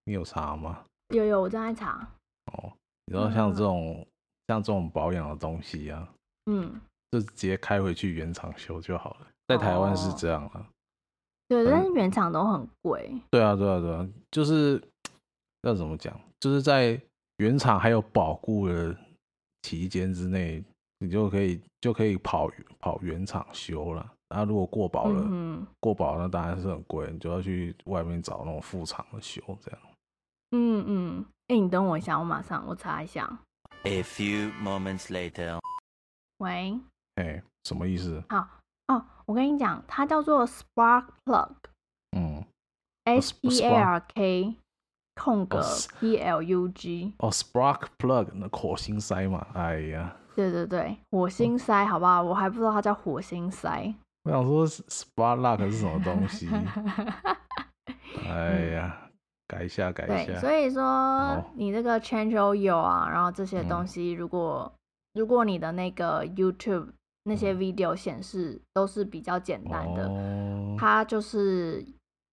[0.04, 0.84] 你有查吗？
[1.08, 2.08] 有有，我正在查。
[2.52, 2.72] 哦，
[3.06, 4.06] 你知道像这种、嗯、
[4.48, 6.08] 像这种保养的东西啊，
[6.46, 9.26] 嗯，就直接开回去原厂修就好了。
[9.46, 10.60] 在台湾是这样啊。
[10.60, 10.66] 哦、
[11.48, 13.20] 对，但是原厂都很贵。
[13.30, 14.82] 对啊，对啊，对啊，就是
[15.64, 16.18] 要怎么讲？
[16.40, 17.00] 就是在
[17.38, 18.96] 原厂还有保固的
[19.62, 20.62] 期间之内，
[20.98, 24.12] 你就可以就可以跑跑原厂修了。
[24.30, 29.80] 那、啊、如果过保了，嗯、过保那当然是很贵，你就要去外面找那种副厂的修这样。
[30.50, 33.40] 嗯嗯，哎、欸，你等我一下，我马上我查一下。
[33.84, 35.58] A few moments later。
[36.38, 36.78] 喂。
[37.16, 38.22] 哎、欸，什么意思？
[38.28, 38.48] 好
[38.88, 41.54] 哦，我跟你讲，它叫做 Spark Plug。
[42.16, 42.44] 嗯。
[43.04, 44.56] S P A R K
[45.14, 45.62] 空格
[46.00, 47.12] P L U G。
[47.18, 49.46] 哦，Spark Plug 那火星塞嘛？
[49.54, 50.16] 哎呀。
[50.36, 52.20] 对对对，火星塞，好不好？
[52.20, 53.94] 我还不知道它叫火星塞。
[54.24, 56.48] 我想说，spark plug 是什么东西？
[58.28, 59.10] 哎呀，
[59.46, 60.40] 改一下，改一下。
[60.40, 64.72] 所以说你这个 change oil 啊，然后这些东西，如果、
[65.14, 66.88] 嗯、如果你的那个 YouTube
[67.22, 71.86] 那些 video 显示都是比较简单的，嗯、它就是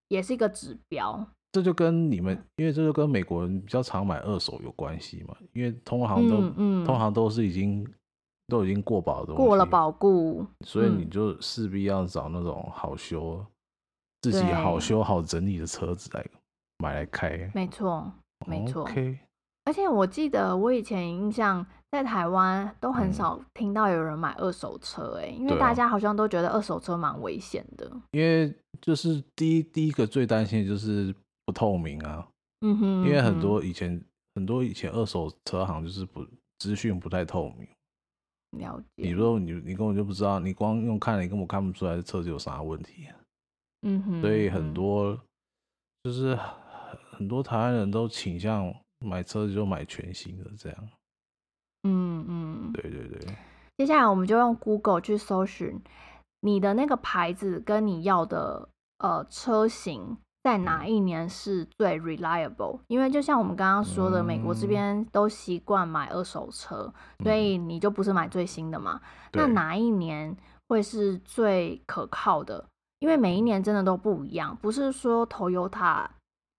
[0.08, 1.24] 也是一个指标。
[1.52, 7.86] 这就跟你们，因为这就跟美国人比较常买二手有关系嘛，因为通常都、嗯嗯、通常都是已经。
[8.48, 13.46] 都已经过保的，过了保固，所以你就势必要找那种好修、嗯、
[14.20, 16.26] 自己好修好整理的车子来
[16.78, 17.50] 买来开。
[17.54, 18.12] 没错，
[18.46, 18.82] 没错。
[18.82, 19.18] OK，
[19.64, 27.90] 而且我记得我以前印象在台湾都很少听到有人买二手车，哎，因为大家好像都觉得二手车蛮危险的。
[28.10, 32.28] 因为就是第一第一个最担心的就是不透明啊。
[32.60, 34.02] 嗯哼，因为很多以前
[34.34, 36.26] 很多以前二手车行就是不
[36.58, 37.68] 资讯不太透明。
[38.58, 38.86] 了解。
[38.96, 43.08] 你说你你根本就不知道，你光用看了，你根本看不出来这车子有啥问题。
[43.82, 44.20] 嗯哼。
[44.20, 45.18] 所以很多
[46.02, 46.38] 就是
[47.10, 48.74] 很多台湾人都倾向。
[49.04, 50.88] 买车子就买全新的，这样。
[51.82, 53.34] 嗯嗯，对对对。
[53.76, 55.76] 接下来我们就用 Google 去搜寻
[56.38, 69.00] 你的那个牌子跟你要的呃车型在哪一年是最 reliable，因为就像我们刚刚说的，美国这边都习惯买二手车，嗯，所以你就不是买最新的嘛。
[69.32, 70.36] 那哪一年
[70.68, 72.64] 会是最可靠的？
[72.98, 76.06] 因为每一年真的都不一样，不是说 Toyota。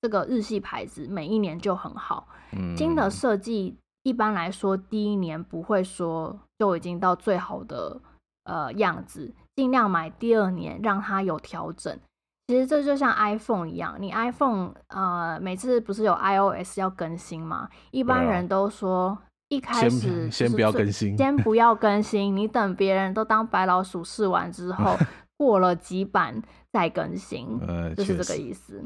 [0.01, 2.27] 这个日系牌子每一年就很好，
[2.75, 8.01] 新的设计一般来说第一年不会说就已经到最好的
[8.43, 11.97] 呃样子，尽量买第二年让它有调整。
[12.47, 17.69] 其实这就像 iPhone 一样，你 iPhone 呃每次不是有 iOS 要更新吗？
[17.91, 19.17] 一般人都说
[19.49, 24.97] 一开始先不要更新，先不要更新，你等别人都当白老鼠试完之后，
[25.37, 27.59] 过了几版再更新，
[27.95, 28.83] 就是这个意思。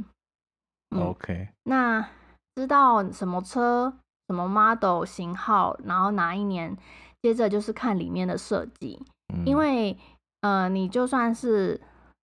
[0.95, 2.07] 嗯、OK，那
[2.55, 3.91] 知道什么车、
[4.27, 6.77] 什么 model 型号，然后哪一年，
[7.21, 9.01] 接着就是看里面的设计，
[9.33, 9.97] 嗯、因为
[10.41, 11.81] 呃，你就算是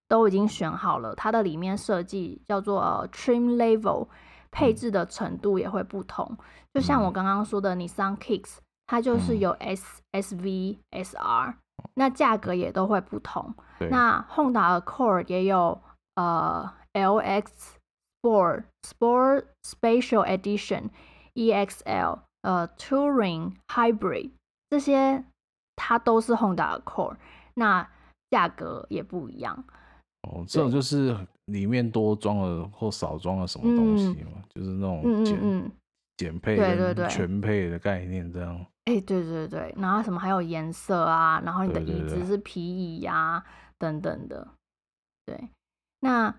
[0.09, 4.09] 都已经选好了，它的里面设计叫做、呃、trim level，
[4.51, 6.27] 配置的程度也会不同。
[6.31, 6.39] 嗯、
[6.75, 11.55] 就像我刚刚说的，Nissan Kicks，它就是有 S、嗯、SV、SR，
[11.95, 13.55] 那价格也都会不同。
[13.91, 15.81] 那 Honda Accord 也有
[16.17, 17.47] 呃 LX。
[18.25, 20.89] Sport Sport Special Edition
[21.35, 24.31] EXL 呃 Touring Hybrid
[24.71, 25.23] 这些
[25.77, 27.17] 它都是 Honda Accord，
[27.53, 27.87] 那
[28.31, 29.65] 价格也不一样。
[30.33, 35.71] 哦，这种就是里面多装了或少装了什么东西嘛，嗯、就是那种减嗯
[36.17, 38.55] 减、嗯、配跟全配的概念这样。
[38.85, 43.45] 哎，对对对，然后什么还有颜色啊，然后你的椅子是皮椅呀、啊、
[43.79, 44.49] 等等的。
[45.27, 45.49] 对，
[46.01, 46.35] 那。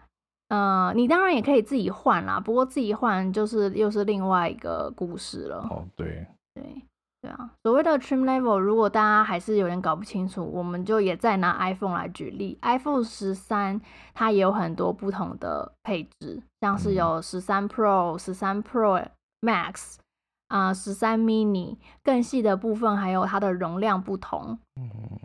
[0.50, 5.58] 呃，你当然也可以自己换啦，不过自己换就是又是另外一个故事了。
[5.72, 6.64] 哦，对，对，
[7.26, 7.50] 对啊。
[7.64, 12.60] 所谓的 trim level，如果大家还是有点搞不清楚，我们就也再拿 iPhone 来举例。
[12.62, 13.82] iPhone 十三
[14.14, 19.04] 它也有很多不同的配置，像是有十三 Pro、十三 Pro
[19.42, 19.96] Max
[20.50, 24.60] 啊、呃，十三 Mini，更细的部分还有它的容量不同，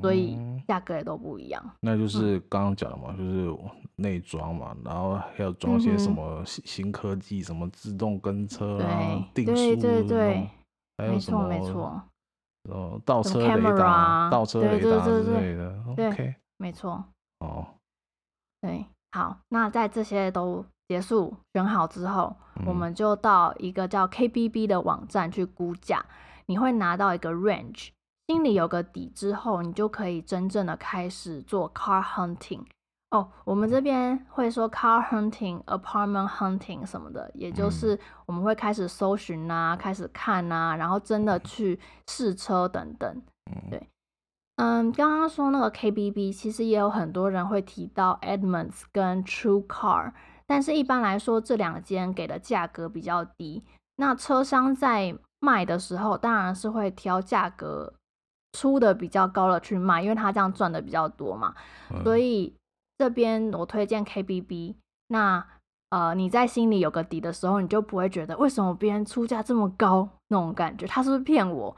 [0.00, 1.62] 所以价格也都不一样。
[1.80, 3.80] 那就是刚刚讲的嘛，嗯、就是。
[4.00, 10.50] 内装嘛，然后还要装些什么新新科技，嗯、什么自动跟车啊、定速，对对对，
[11.00, 12.02] 还有什么没错没错，
[12.70, 15.82] 哦，倒车雷达、倒车雷达之类的。
[15.88, 17.04] OK，没错。
[17.38, 17.66] 哦，
[18.60, 26.04] 对，好，那在这些都结束选好之后，嗯、我们就到一个叫 KBB 的网站去估价，
[26.46, 27.88] 你会拿到一个 range，
[28.26, 32.64] 心里有个底之后，你就可以真正的开始做 car hunting。
[33.10, 43.22] 哦，oh, 我们这边会说 car hunting、apartment hunting 什么的，也就是我们会开始搜寻啊，开始看啊，然后真的去试车等等。
[43.68, 43.88] 对，
[44.56, 50.12] 嗯，刚刚说那个 KBB，其实也有很多人会提到 Edmunds 跟 True Car，
[50.46, 53.64] 但是一般来说这两间给的价格比较低。
[53.96, 57.92] 那车商在卖的时候，当然是会挑价格
[58.52, 61.52] 出的比较高的去卖，因为他这样赚的比较多嘛，
[62.04, 62.54] 所以。
[63.00, 64.74] 这边我推荐 KBB，
[65.08, 65.42] 那
[65.88, 71.74] 呃你在心里有个底的时候，你就不会觉得为什么别人出价这么高那种感觉，他是不是骗我？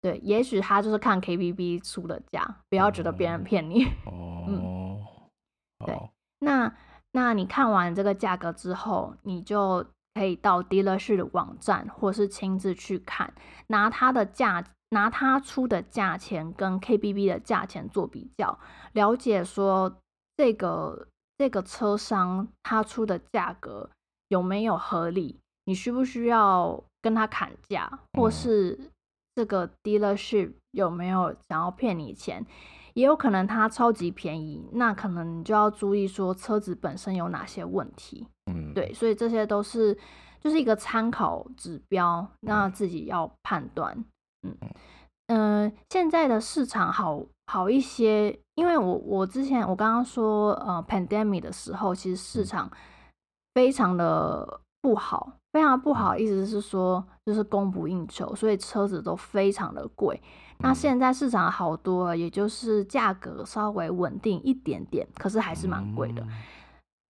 [0.00, 3.84] 对，也许他就是看 KBB 出的价，不要觉得别人骗你。
[4.06, 4.98] 哦，嗯，
[5.84, 6.74] 对，那
[7.12, 13.34] 那你看完这个价格之后，你就可以到 dealership 的网站，或是亲自去看，
[13.66, 18.58] 拿他的价，拿他出的价钱跟 KBB 的价钱做比较，
[18.94, 20.00] 了解说。
[20.36, 21.06] 这个
[21.38, 23.90] 这个车商他出的价格
[24.28, 25.38] 有没有合理？
[25.66, 28.78] 你需不需要跟他砍价，或是
[29.34, 32.44] 这个 dealership 有没有想要骗你钱？
[32.94, 38.26] 也有可能他超级便宜，那可能你就要注意说车子本身有哪些问题。
[38.52, 39.96] 嗯，对，所以这些都是
[40.40, 44.04] 就是一个参考指标，那自己要判断。
[44.42, 44.56] 嗯
[45.28, 48.38] 嗯、呃，现在的市场好好一些。
[48.54, 52.70] 因为我我之前我刚刚说呃，pandemic 的时候，其实市场
[53.54, 56.16] 非常的不好，非常不好。
[56.16, 60.22] 意思是说，就是供不应求，所以车子都非常的贵。
[60.58, 66.24] 那现在市场好多了，也就是价格稍微稳定一点点，可是还是蛮贵的。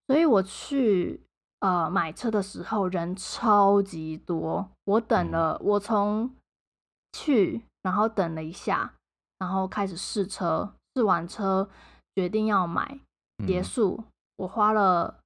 [0.06, 1.22] 所以我去
[1.60, 6.30] 呃买车的时候人超级多，我等了，我从
[7.12, 8.94] 去然后等了一下，
[9.38, 11.68] 然后开始试车，试完车
[12.14, 12.98] 决定要买，
[13.46, 14.04] 结束
[14.36, 15.20] 我花了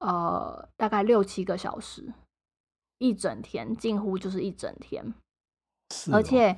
[0.00, 2.12] 呃大概六七个小时，
[2.98, 5.14] 一整天，近乎就是一整天，
[6.12, 6.56] 而且。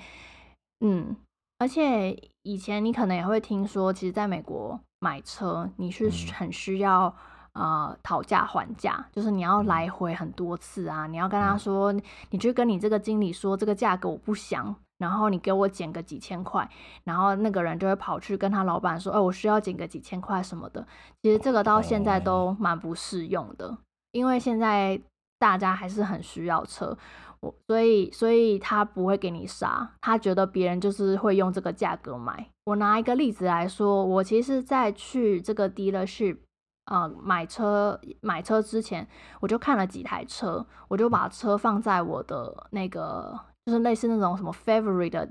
[0.81, 1.17] 嗯，
[1.59, 7.13] 而且以前你可能也会听说，其实在美国买车，你是很需要、
[7.55, 16.69] 嗯、呃讨价还价，就是你要来回很多次啊，你要跟他说，嗯、你去跟你这个经理说这个价格我不想，然后你给我减个几千块，
[17.05, 20.87] 然后那个人就会跑去跟他老板说，哎，我需要减个几千块什么的。
[21.23, 23.79] 其实这个到现在都蛮不适用的，
[24.13, 25.01] 因为现在
[25.39, 26.99] 大家还是很需要车。
[27.41, 32.51] 我所以，所以他不会给你杀，他觉得别人就是会用这个价格买。
[32.65, 36.39] 我拿一个例子来说，我其实，在去这个 dealership
[36.87, 39.07] 呃买车买车之前，
[39.39, 45.29] 我就看了几台车，我就把车放在我的那个就是类似那种什么 favorite 的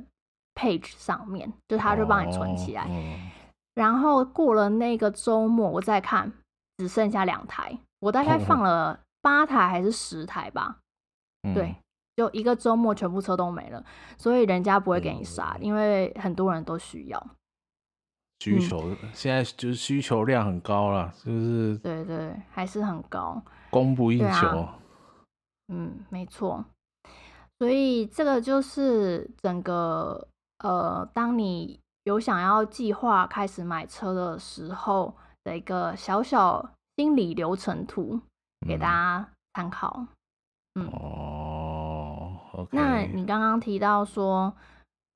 [0.54, 2.84] page 上面，就他就帮你存起来。
[2.84, 3.04] Oh, oh.
[3.74, 6.32] 然后过了那个周末，我再看，
[6.78, 10.78] 只剩下两台，我大概放了 八台还是十台吧
[11.42, 11.56] ？Oh.
[11.56, 11.76] 对。
[12.16, 13.84] 就一个周末，全部车都没了，
[14.18, 17.28] 所以人家不会给你杀，嗯、因为很多人都需要。
[18.40, 24.48] 需求、嗯、现在就是需求量很高了，就是对对，还是很高，供不应求。
[24.48, 24.80] 啊、
[25.68, 26.64] 嗯，没错。
[27.60, 30.28] 所以这个就是整个
[30.60, 38.22] 呃，当你有想要计划开始买车的时候的一个小小心理流程图，
[38.68, 40.06] 给大家参考。
[40.76, 40.86] 嗯。
[40.86, 42.40] 嗯哦。
[42.54, 42.70] Okay.
[42.72, 44.52] 那你刚刚提到说，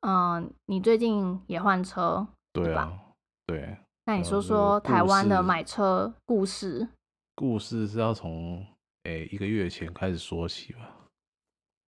[0.01, 2.99] 嗯、呃，你最近也换车，对，啊、对吧？
[3.47, 3.77] 对。
[4.05, 6.87] 那你说说台湾的买车故事。
[7.35, 8.57] 故事是要从
[9.03, 10.89] 诶、欸、一个月前开始说起吧。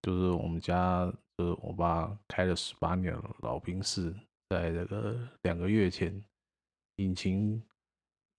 [0.04, 4.14] 就是我们家，就是我爸开了十八年的老宾士，
[4.50, 6.24] 在这个两个月前，
[6.98, 7.64] 引擎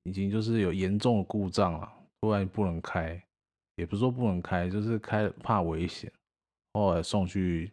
[0.04, 3.20] 引擎就是有严重的故障了，突然不能开，
[3.76, 6.12] 也不是说不能开，就是开怕危险。
[6.74, 7.72] 后来送去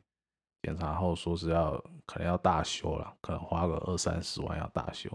[0.61, 1.71] 检查后，说是要
[2.05, 5.09] 可能要大修了，可能花个二三十万要大修。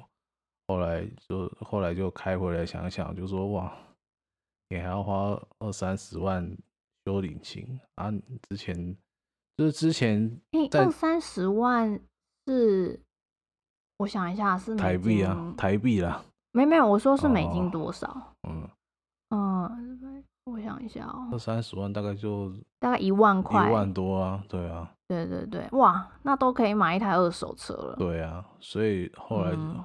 [0.68, 3.74] 后来就后来就开回来想想，就说哇，
[4.68, 6.44] 你还要花二三十万
[7.06, 8.12] 修引擎啊？
[8.50, 8.96] 之前
[9.56, 10.40] 就是之前，
[10.72, 11.98] 二三十万
[12.46, 13.00] 是
[13.98, 18.08] 我想一下是台币啊，台币啦，没没有，我说是美金多少？
[18.42, 18.70] 哦、嗯
[19.30, 20.24] 嗯。
[20.46, 27.96] 我想一下哦，二三十万大概就大概一万块，一万多啊，对啊，对对对，哇，那都可以买一台二手车了。
[27.96, 29.84] 对啊，所以后来、嗯、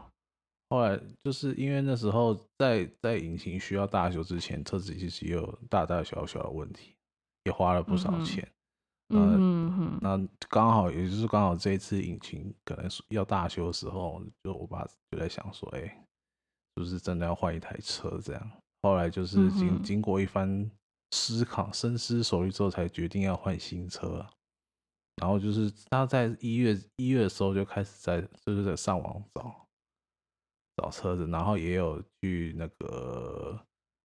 [0.70, 6.96] 后来就是因为那时候在在引擎需要大修之前，车子其实也有大大小小的问题，
[7.44, 8.48] 也花了不少钱。
[9.14, 10.18] 嗯，那
[10.50, 18.52] 刚好也就是刚好这一次引擎可能要大修的时候，就我爸就在想说，哎、欸，是不是真的要换一台车这样？
[18.84, 20.72] 后来就是经经过一番
[21.12, 24.26] 思考、深思熟虑之后，才决定要换新车。
[25.18, 29.68] 然后就是他在一月一月的时候就开始在就是在上网找
[30.78, 33.60] 找车子，然后也有去那个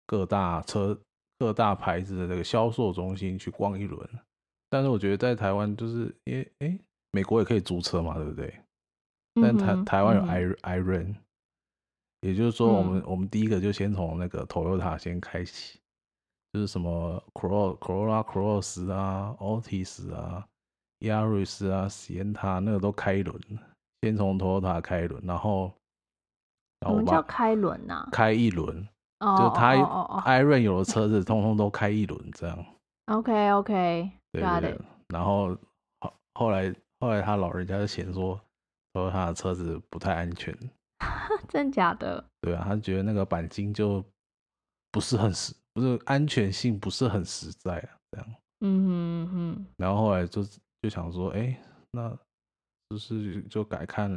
[0.06, 0.98] 各大车
[1.38, 4.08] 各大牌子的这个销售中心去逛一轮。
[4.70, 6.78] 但是我觉得在台湾就是因为哎，
[7.12, 8.54] 美国也可以租车嘛，对不对？
[9.40, 10.22] 但台台湾有
[10.62, 11.14] i iRent。
[12.20, 15.78] 也就是说，我们、嗯、我们第一个就先从那个 Toyota 先开启，
[16.54, 20.48] 就是什么 Corolla Corolla Cross 啊，Altis 啊
[21.00, 23.38] ，Yaris 啊，Sienna 那个都开一轮，
[24.00, 25.70] 先从 Toyota 开一轮，然后，
[26.80, 28.88] 然后我们叫开轮呐、啊，开一轮，
[29.24, 32.66] 哦、就他 iRent 有的车子通通都开一轮这样。
[33.06, 35.56] OK OK，对对对，然后
[36.00, 38.40] 后后来后来他老人家就嫌说
[38.92, 40.56] ，Toyota 的车子不太安全。
[41.48, 42.24] 真假的？
[42.40, 44.02] 对啊，他觉得那个钣金就
[44.90, 48.26] 不是很实，不是安全性不是很实在啊，这样。
[48.60, 49.66] 嗯哼嗯哼。
[49.76, 50.42] 然后后来就
[50.82, 52.16] 就想说，哎、欸，那
[52.88, 54.10] 就是就改看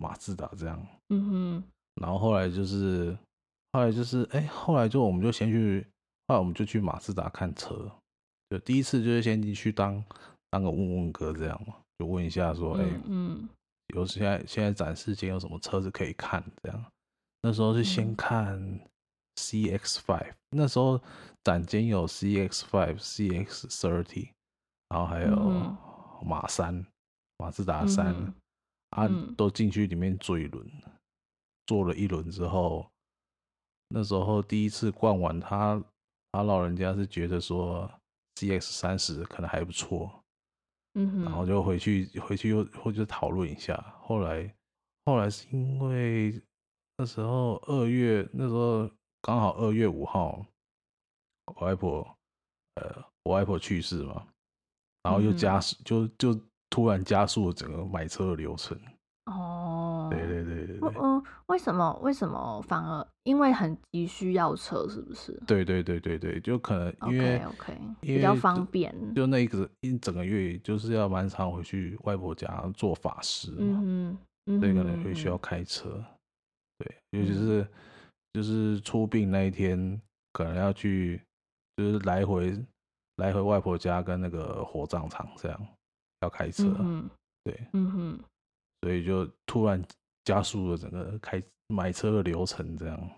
[0.00, 0.86] 马自达这样。
[1.10, 1.64] 嗯哼。
[2.00, 3.16] 然后后来就是
[3.76, 5.86] 后来就是哎、欸，后来就我们就先去，
[6.28, 7.92] 后来我们就去马自达看车。
[8.48, 10.02] 就第一次就是先进去当
[10.48, 13.46] 当个问问哥这样嘛，就问一下说，哎、欸，嗯。
[13.94, 16.42] 有现在现在展示间有什么车子可以看？
[16.60, 16.84] 这样，
[17.42, 18.58] 那时候是先看
[19.36, 21.00] CX five，那时候
[21.44, 24.30] 展间有 CX Five、CX Thirty，
[24.88, 25.76] 然后还有
[26.24, 26.84] 马三、
[27.38, 28.34] 马自达三、嗯，
[28.90, 30.68] 啊，都进去里面坐一轮，
[31.66, 32.90] 坐了一轮之后，
[33.88, 35.82] 那时候第一次逛完，他
[36.32, 37.90] 他老人家是觉得说
[38.36, 40.22] ，C X 三十可能还不错，
[40.94, 44.54] 嗯，然后就回去回去又或者讨论一下，后来
[45.04, 46.42] 后来是因为。
[46.98, 50.42] 那时候二月，那时候刚好二月五号，
[51.44, 52.00] 我外婆，
[52.76, 54.26] 呃，我外婆去世嘛，
[55.02, 58.80] 然后又加速，嗯、就就突然加速了整个买车的流程。
[59.26, 60.65] 哦，对对对
[60.98, 61.98] 嗯，为什么？
[62.02, 65.32] 为什么反而因为很急需要车，是不是？
[65.46, 68.94] 对对对对对，就可能因为 OK, okay 比较方便。
[69.14, 76.02] 就那一个一整个月，就是要蛮常回去外婆家做法事嘛，嗯嗯，所以可能会需要开车。
[76.78, 77.68] 对，尤其是、嗯、
[78.34, 80.00] 就是出殡那一天，
[80.32, 81.20] 可能要去，
[81.76, 82.56] 就是来回
[83.16, 85.66] 来回外婆家跟那个火葬场这样，
[86.20, 86.64] 要开车。
[86.78, 87.08] 嗯，
[87.44, 88.20] 对，嗯哼，
[88.82, 89.82] 所以就突然
[90.26, 93.10] 加速了整个开买车的流程这样。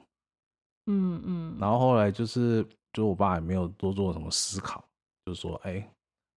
[0.87, 4.83] 嗯嗯，然后后来就是，就我爸也没有多做什么思考，
[5.27, 5.91] 就说，哎、欸，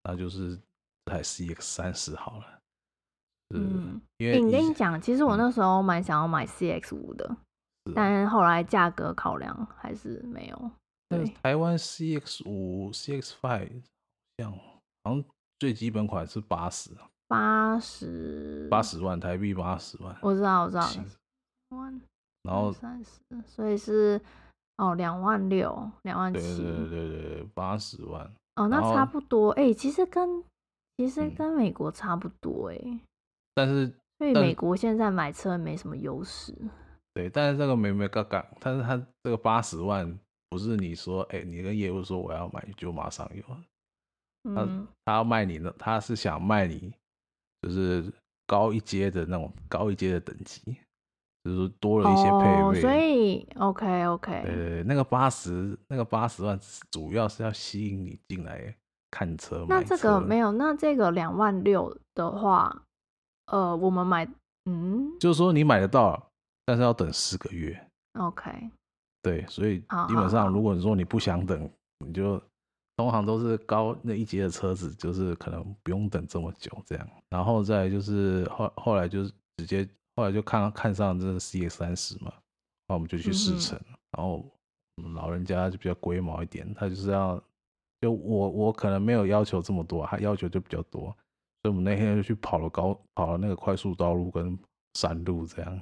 [0.03, 0.59] 那就是
[1.05, 2.59] 这台 CX 三十好了。
[3.53, 7.37] 嗯，因为、欸、你跟你讲，其实我那时候蛮想要买 CX 五的，
[7.85, 10.71] 嗯、但后来价格考量还是没有。
[11.09, 13.83] 对，台湾 CX 五、CX five
[14.37, 14.51] 像
[15.03, 15.23] 好像
[15.59, 16.91] 最基本款是八十，
[17.31, 20.13] 八十八十万台币，八十万。
[20.21, 20.85] 我知道，我知道。
[21.69, 22.01] 万，
[22.43, 24.19] 然后三十，所以是
[24.75, 26.41] 哦，两万六，两万七。
[26.41, 28.29] 对对对对，八十万。
[28.57, 29.51] 哦，那差不多。
[29.51, 30.43] 哎、欸，其实跟
[30.97, 32.99] 其实跟美国差不多、欸，哎。
[33.53, 36.53] 但是，所以美国现在买车没什么优势。
[37.13, 40.19] 对，但是这个没没杠杠，但是他这个八十万
[40.49, 43.41] 不是你说，哎、欸，你跟业务说我要买就马上有。
[44.53, 46.93] 他、嗯、他要卖你的，他是想卖你，
[47.61, 48.11] 就是
[48.47, 50.77] 高一阶的那种高一阶的等级，
[51.43, 52.61] 就是多了一些配备。
[52.61, 54.41] 哦、所以，OK OK。
[54.45, 56.59] 对对对，那个八十那个八十万
[56.91, 58.75] 主要是要吸引你进来
[59.09, 59.65] 看车。
[59.69, 62.83] 那这个没有，那这个两万六的话。
[63.47, 64.25] 呃，我们买，
[64.63, 66.29] 嗯，就是说你买得到，
[66.65, 67.77] 但是要等四个月。
[68.13, 68.49] OK，
[69.21, 71.69] 对，所以基本上，如果你说你不想等，
[72.05, 72.41] 你就
[73.01, 77.09] 通常都是高那一阶的车子，就是可能不用等这么久这样。
[77.29, 82.31] 然后再就是后后来就是直接后来就看看上这个 CX 三十嘛，
[82.87, 83.75] 那我们就去试乘。
[83.89, 84.45] 嗯、然后
[85.15, 87.41] 老人家就比较龟毛一点，他就是要
[88.01, 91.05] 就我我可能没有要求这么多，他要求就比较多。
[91.63, 94.57] 所以我们那天就去跑了高，跑了那个快速道路跟
[94.93, 95.81] 山路这样。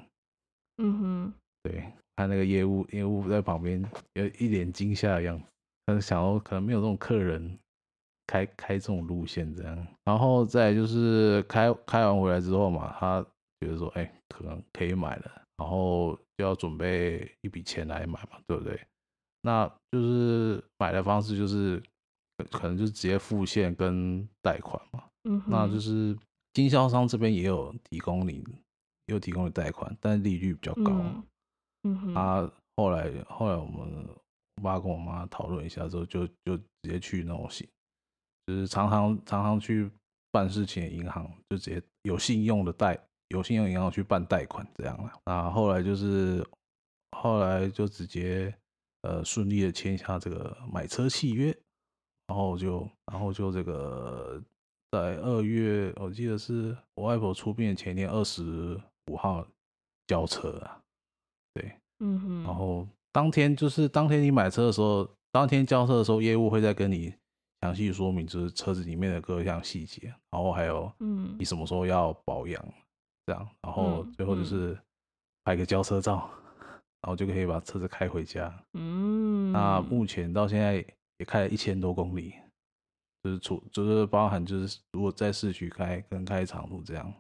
[0.78, 5.45] 嗯哼，对，他那个业务业务在旁边有一脸惊吓的样子，
[6.00, 7.58] 想要可能没有这种客人
[8.28, 9.88] 开开这种路线这样。
[10.04, 13.26] 然后再就是开开完回来之后嘛，他
[13.62, 18.80] 觉得说，哎、欸，可能可以买了，然后就要准备一笔钱来买嘛，对不对？
[19.42, 21.82] 那就是买的方式就是
[22.52, 25.04] 可能就直接付现跟贷款嘛。
[25.24, 26.18] 嗯，那就是
[26.54, 28.44] 经销商这边也有提供你，
[29.06, 30.92] 也有提供你贷款，但是利率比较高。
[31.84, 34.22] 嗯哼，他后来后来我们我
[34.62, 37.47] 爸跟我妈讨论一下之后，就就直接去那种
[38.47, 39.89] 就是常常常常去
[40.32, 42.99] 办事情的银行，就直接有信用的贷，
[43.30, 45.12] 有信用银行去办贷款这样了。
[45.26, 46.45] 那后来就是
[47.18, 48.53] 后来就直接
[49.03, 51.55] 呃顺利的签下这个买车契约，
[52.28, 54.41] 然后就然后就这个。
[54.91, 59.45] 在二月，我记得是我外婆出殡前天，二十五号
[60.07, 60.82] 交车啊。
[61.53, 62.43] 对，嗯哼。
[62.43, 62.88] 然后
[63.20, 67.13] 当天就是当天你买车的时候，当天交车的时候，业务会再跟你
[67.59, 72.63] 详细说明，就是车子里面的各项细节，然后还有，嗯，你什么时候要保养，
[73.26, 74.80] 这样，然后最后就是
[75.43, 76.30] 拍个交车照，
[77.01, 78.57] 然后就可以把车子开回家。
[78.76, 80.76] 嗯，那目前到现在
[81.17, 82.34] 也开了一千多公里。
[83.22, 87.13] 就是除，就是包含，就是如果在市区开跟开长途这样，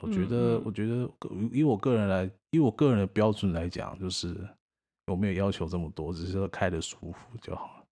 [0.00, 1.10] 我觉得，我觉得
[1.50, 4.32] 以我个人来，以我个人的标准来讲，就是
[5.06, 7.84] 我没有要求这么多，只是说开的舒服就好。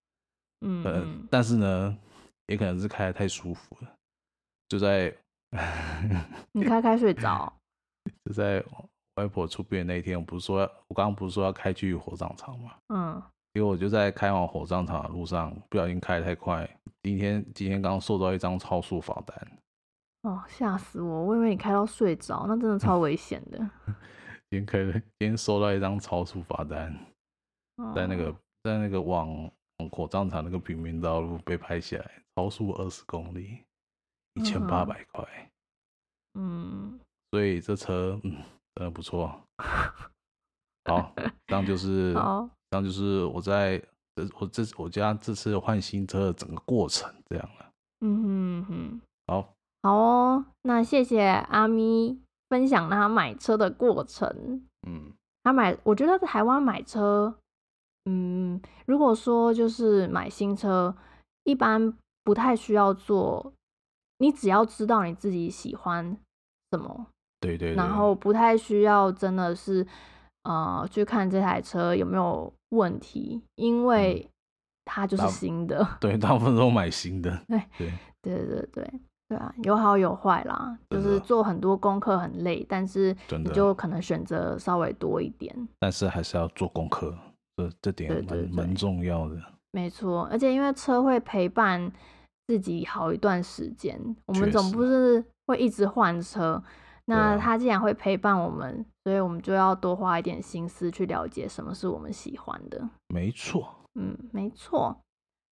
[0.61, 1.99] 嗯，嗯，但是呢，
[2.47, 3.93] 也可能是开的太舒服了，
[4.69, 5.15] 就在
[6.53, 7.53] 你开开睡着，
[8.25, 8.65] 就在
[9.17, 12.73] 外婆出殡那一天，我不是说，我刚刚不是说要开去火葬场吗？
[12.89, 13.23] 嗯。
[13.55, 16.67] 因为我就在开往火葬场的路上，不小心开得太快。
[17.03, 19.53] 今天今天刚收到一张超速罚单，
[20.23, 21.25] 哦，吓死我！
[21.25, 23.71] 我以为你开到睡着，那真的超危险的。
[24.53, 26.95] 今天开了，今天收到一张超速罚单，
[27.95, 28.31] 在那个
[28.63, 33.61] 在那个往往火葬场那个平民道路被拍下来，超速二十公里，
[34.35, 35.51] 一千八百块。
[36.35, 37.01] 嗯，
[37.31, 38.45] 所以这车嗯
[38.75, 39.29] 真的不错。
[40.85, 41.15] 好，
[41.47, 42.47] 这样就是， 好。
[42.69, 43.79] 这样就是我在
[44.15, 47.71] 这我这我家这次换新车的整个过程这样了。
[48.01, 52.21] 嗯哼哼，好，好哦，那谢谢阿咪
[52.53, 54.29] 分享他买车的过程。
[54.87, 55.11] 嗯，
[55.43, 57.35] 他买，我觉得台湾买车，
[58.05, 60.95] 嗯，如果说就是买新车，
[61.45, 63.55] 一般不太需要做，
[64.19, 66.15] 你只要知道你自己喜欢
[66.73, 67.07] 什么，
[67.41, 69.87] 对对对，然后不太需要真的是。
[70.45, 74.29] 呃，去看这台车有没有问题，因为
[74.85, 75.79] 它就是新的。
[75.79, 77.31] 嗯、对，大部分都买新的。
[77.47, 79.01] 对对对对对
[79.33, 85.57] 对啊，有好有坏啦，就是做很多功课很累，但是你就可能选择稍微多一点。
[85.79, 87.17] 但是还是要做功课，
[87.57, 89.37] 这这点蛮蛮重要的。
[89.71, 91.91] 没错，而且因为车会陪伴
[92.47, 96.63] 自己好一段时间，我们总不是会一直换车。
[97.07, 102.87] 那它既然会陪伴我们，所以我们就要多花一点心思去了解什么是我们喜欢的。
[103.09, 104.95] 没错，嗯，没错。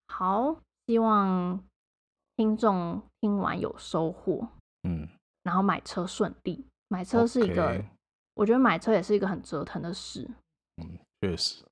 [0.08, 0.54] 好，
[0.86, 1.58] 希望
[2.40, 4.48] 听众听完有收获，
[4.84, 5.06] 嗯，
[5.42, 6.64] 然后买车顺利。
[6.88, 7.84] 买车是一个.
[8.32, 10.26] 我觉得买车也是一个很折腾的事。
[10.78, 10.88] 嗯，
[11.20, 11.62] 确实。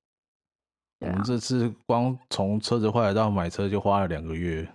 [1.01, 4.71] 我们这次光从车子坏了到买车就花了两个月。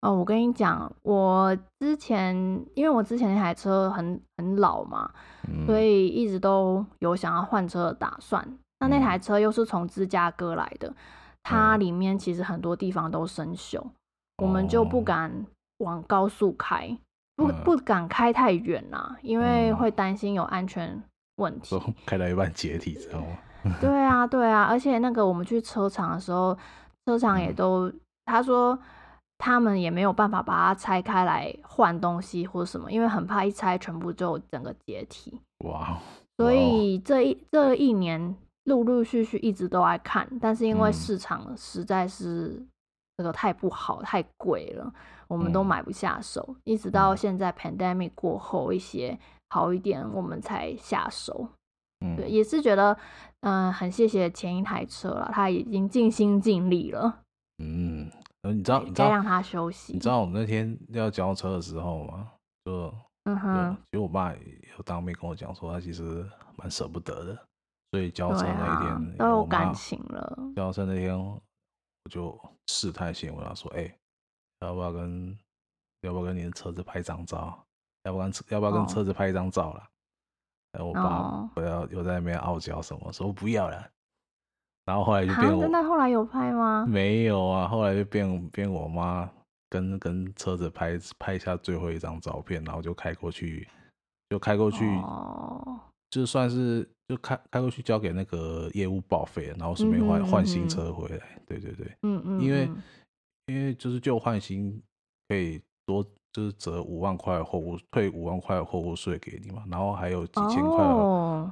[0.00, 2.34] 哦，我跟你讲，我之前
[2.74, 5.12] 因为我之前那台车很很老嘛，
[5.46, 8.42] 嗯、所以一直都有想要换车的打算。
[8.78, 10.90] 那那台车又是从芝加哥来的，
[11.42, 13.90] 它里面其实很多地方都生锈，嗯、
[14.40, 15.46] 我们就不敢
[15.78, 16.96] 往高速开，
[17.36, 21.02] 不不敢开太远啦，因为会担心有安全
[21.36, 21.78] 问题。
[22.06, 23.76] 开到一半解体，知道吗？
[23.80, 26.56] 对啊，对啊，而且那个我们去车厂的时候，
[27.06, 28.78] 车厂也都、嗯、他说。
[29.42, 35.40] 他们也没有办法把它拆开来换东西或什么，因为很怕一拆全部就整个解体。
[35.64, 35.96] 哇！
[36.36, 42.62] 所以这一这一年陆陆续续一直都在看，但是因为市场实在是
[43.20, 44.90] 这个太不好，太贵了，
[45.28, 46.56] 我们都买不下手。
[46.64, 49.18] 一直到现在 pandemic 过后一些
[49.50, 51.46] 好一点，我们才下手。
[52.00, 52.96] 嗯对，也是觉得
[53.40, 57.20] 嗯，很谢谢前一台车了，他已经尽心尽力了。
[57.58, 58.10] 嗯。
[58.42, 59.92] 嗯，你知道，你知道让他休息。
[59.92, 62.26] 你知道我们那天要交车的时候吗？
[62.64, 62.90] 就，
[63.24, 67.38] 嗯哼，其实我爸有当面跟我讲说，他其实蛮舍不得的，
[67.90, 70.38] 所以交车那一天、啊、都有感情了。
[70.56, 71.38] 交车那天，我
[72.08, 72.30] 就
[72.70, 73.94] 试探性问他说：“哎、欸，
[74.60, 75.38] 要不要跟
[76.02, 77.58] 要不要跟你的车子拍张照？
[78.04, 79.84] 要不要跟要不要跟车子拍一张照了？”
[80.72, 83.90] 然后、哦、我爸不要又在那边傲娇什么，说不要了。
[84.84, 86.86] 然后后来就变我，那后来有拍吗？
[86.88, 89.28] 没有啊，后来就变变我妈
[89.68, 93.68] 跟跟车子拍拍下最后一张照片，然后就开过去，
[94.30, 101.38] 就开过去，哦，就算是就开开过去交给那个业务报废，然后顺便换换新车回来。
[101.46, 102.70] 对对对，嗯嗯，因为
[103.46, 104.80] 因为就是旧换新
[105.28, 106.02] 可以多
[106.32, 110.78] 就是折五万块货物退五万块货物税给你嘛，然后还有几千块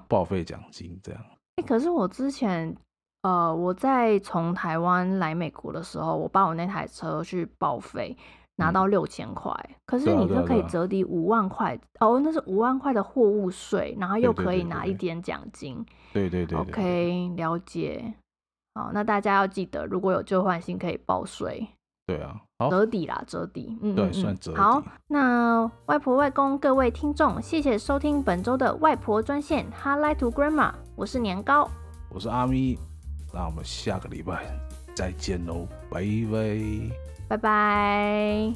[0.08, 1.22] 报废奖金这样。
[1.56, 2.74] 哎，可是我之前。
[3.22, 8.16] 呃，我在从台湾来美国的时候，我把我那台车去报废，
[8.58, 9.52] 拿到六千块。
[9.68, 15.84] 嗯、可是你就可以折抵五万块，啊啊啊、哦，那是五万块的货物税，然后又可以拿一点奖金。
[16.12, 18.14] 对对对，，OK，了解。
[18.74, 21.66] 好，那大家要记得，如果有旧换新可以报税。
[22.06, 22.40] 对啊，
[22.70, 23.76] 折抵啦，折抵。
[23.82, 24.58] 嗯，对，算折抵。
[24.58, 31.68] 好，那外婆、外公各位听众，谢谢收听本周的外婆专线 Hotline to Grandma，我是年糕，
[32.10, 32.78] 我是阿咪。
[33.34, 34.46] 那我们下个礼拜
[34.94, 36.00] 再见喽，拜
[36.32, 38.54] 拜，拜拜。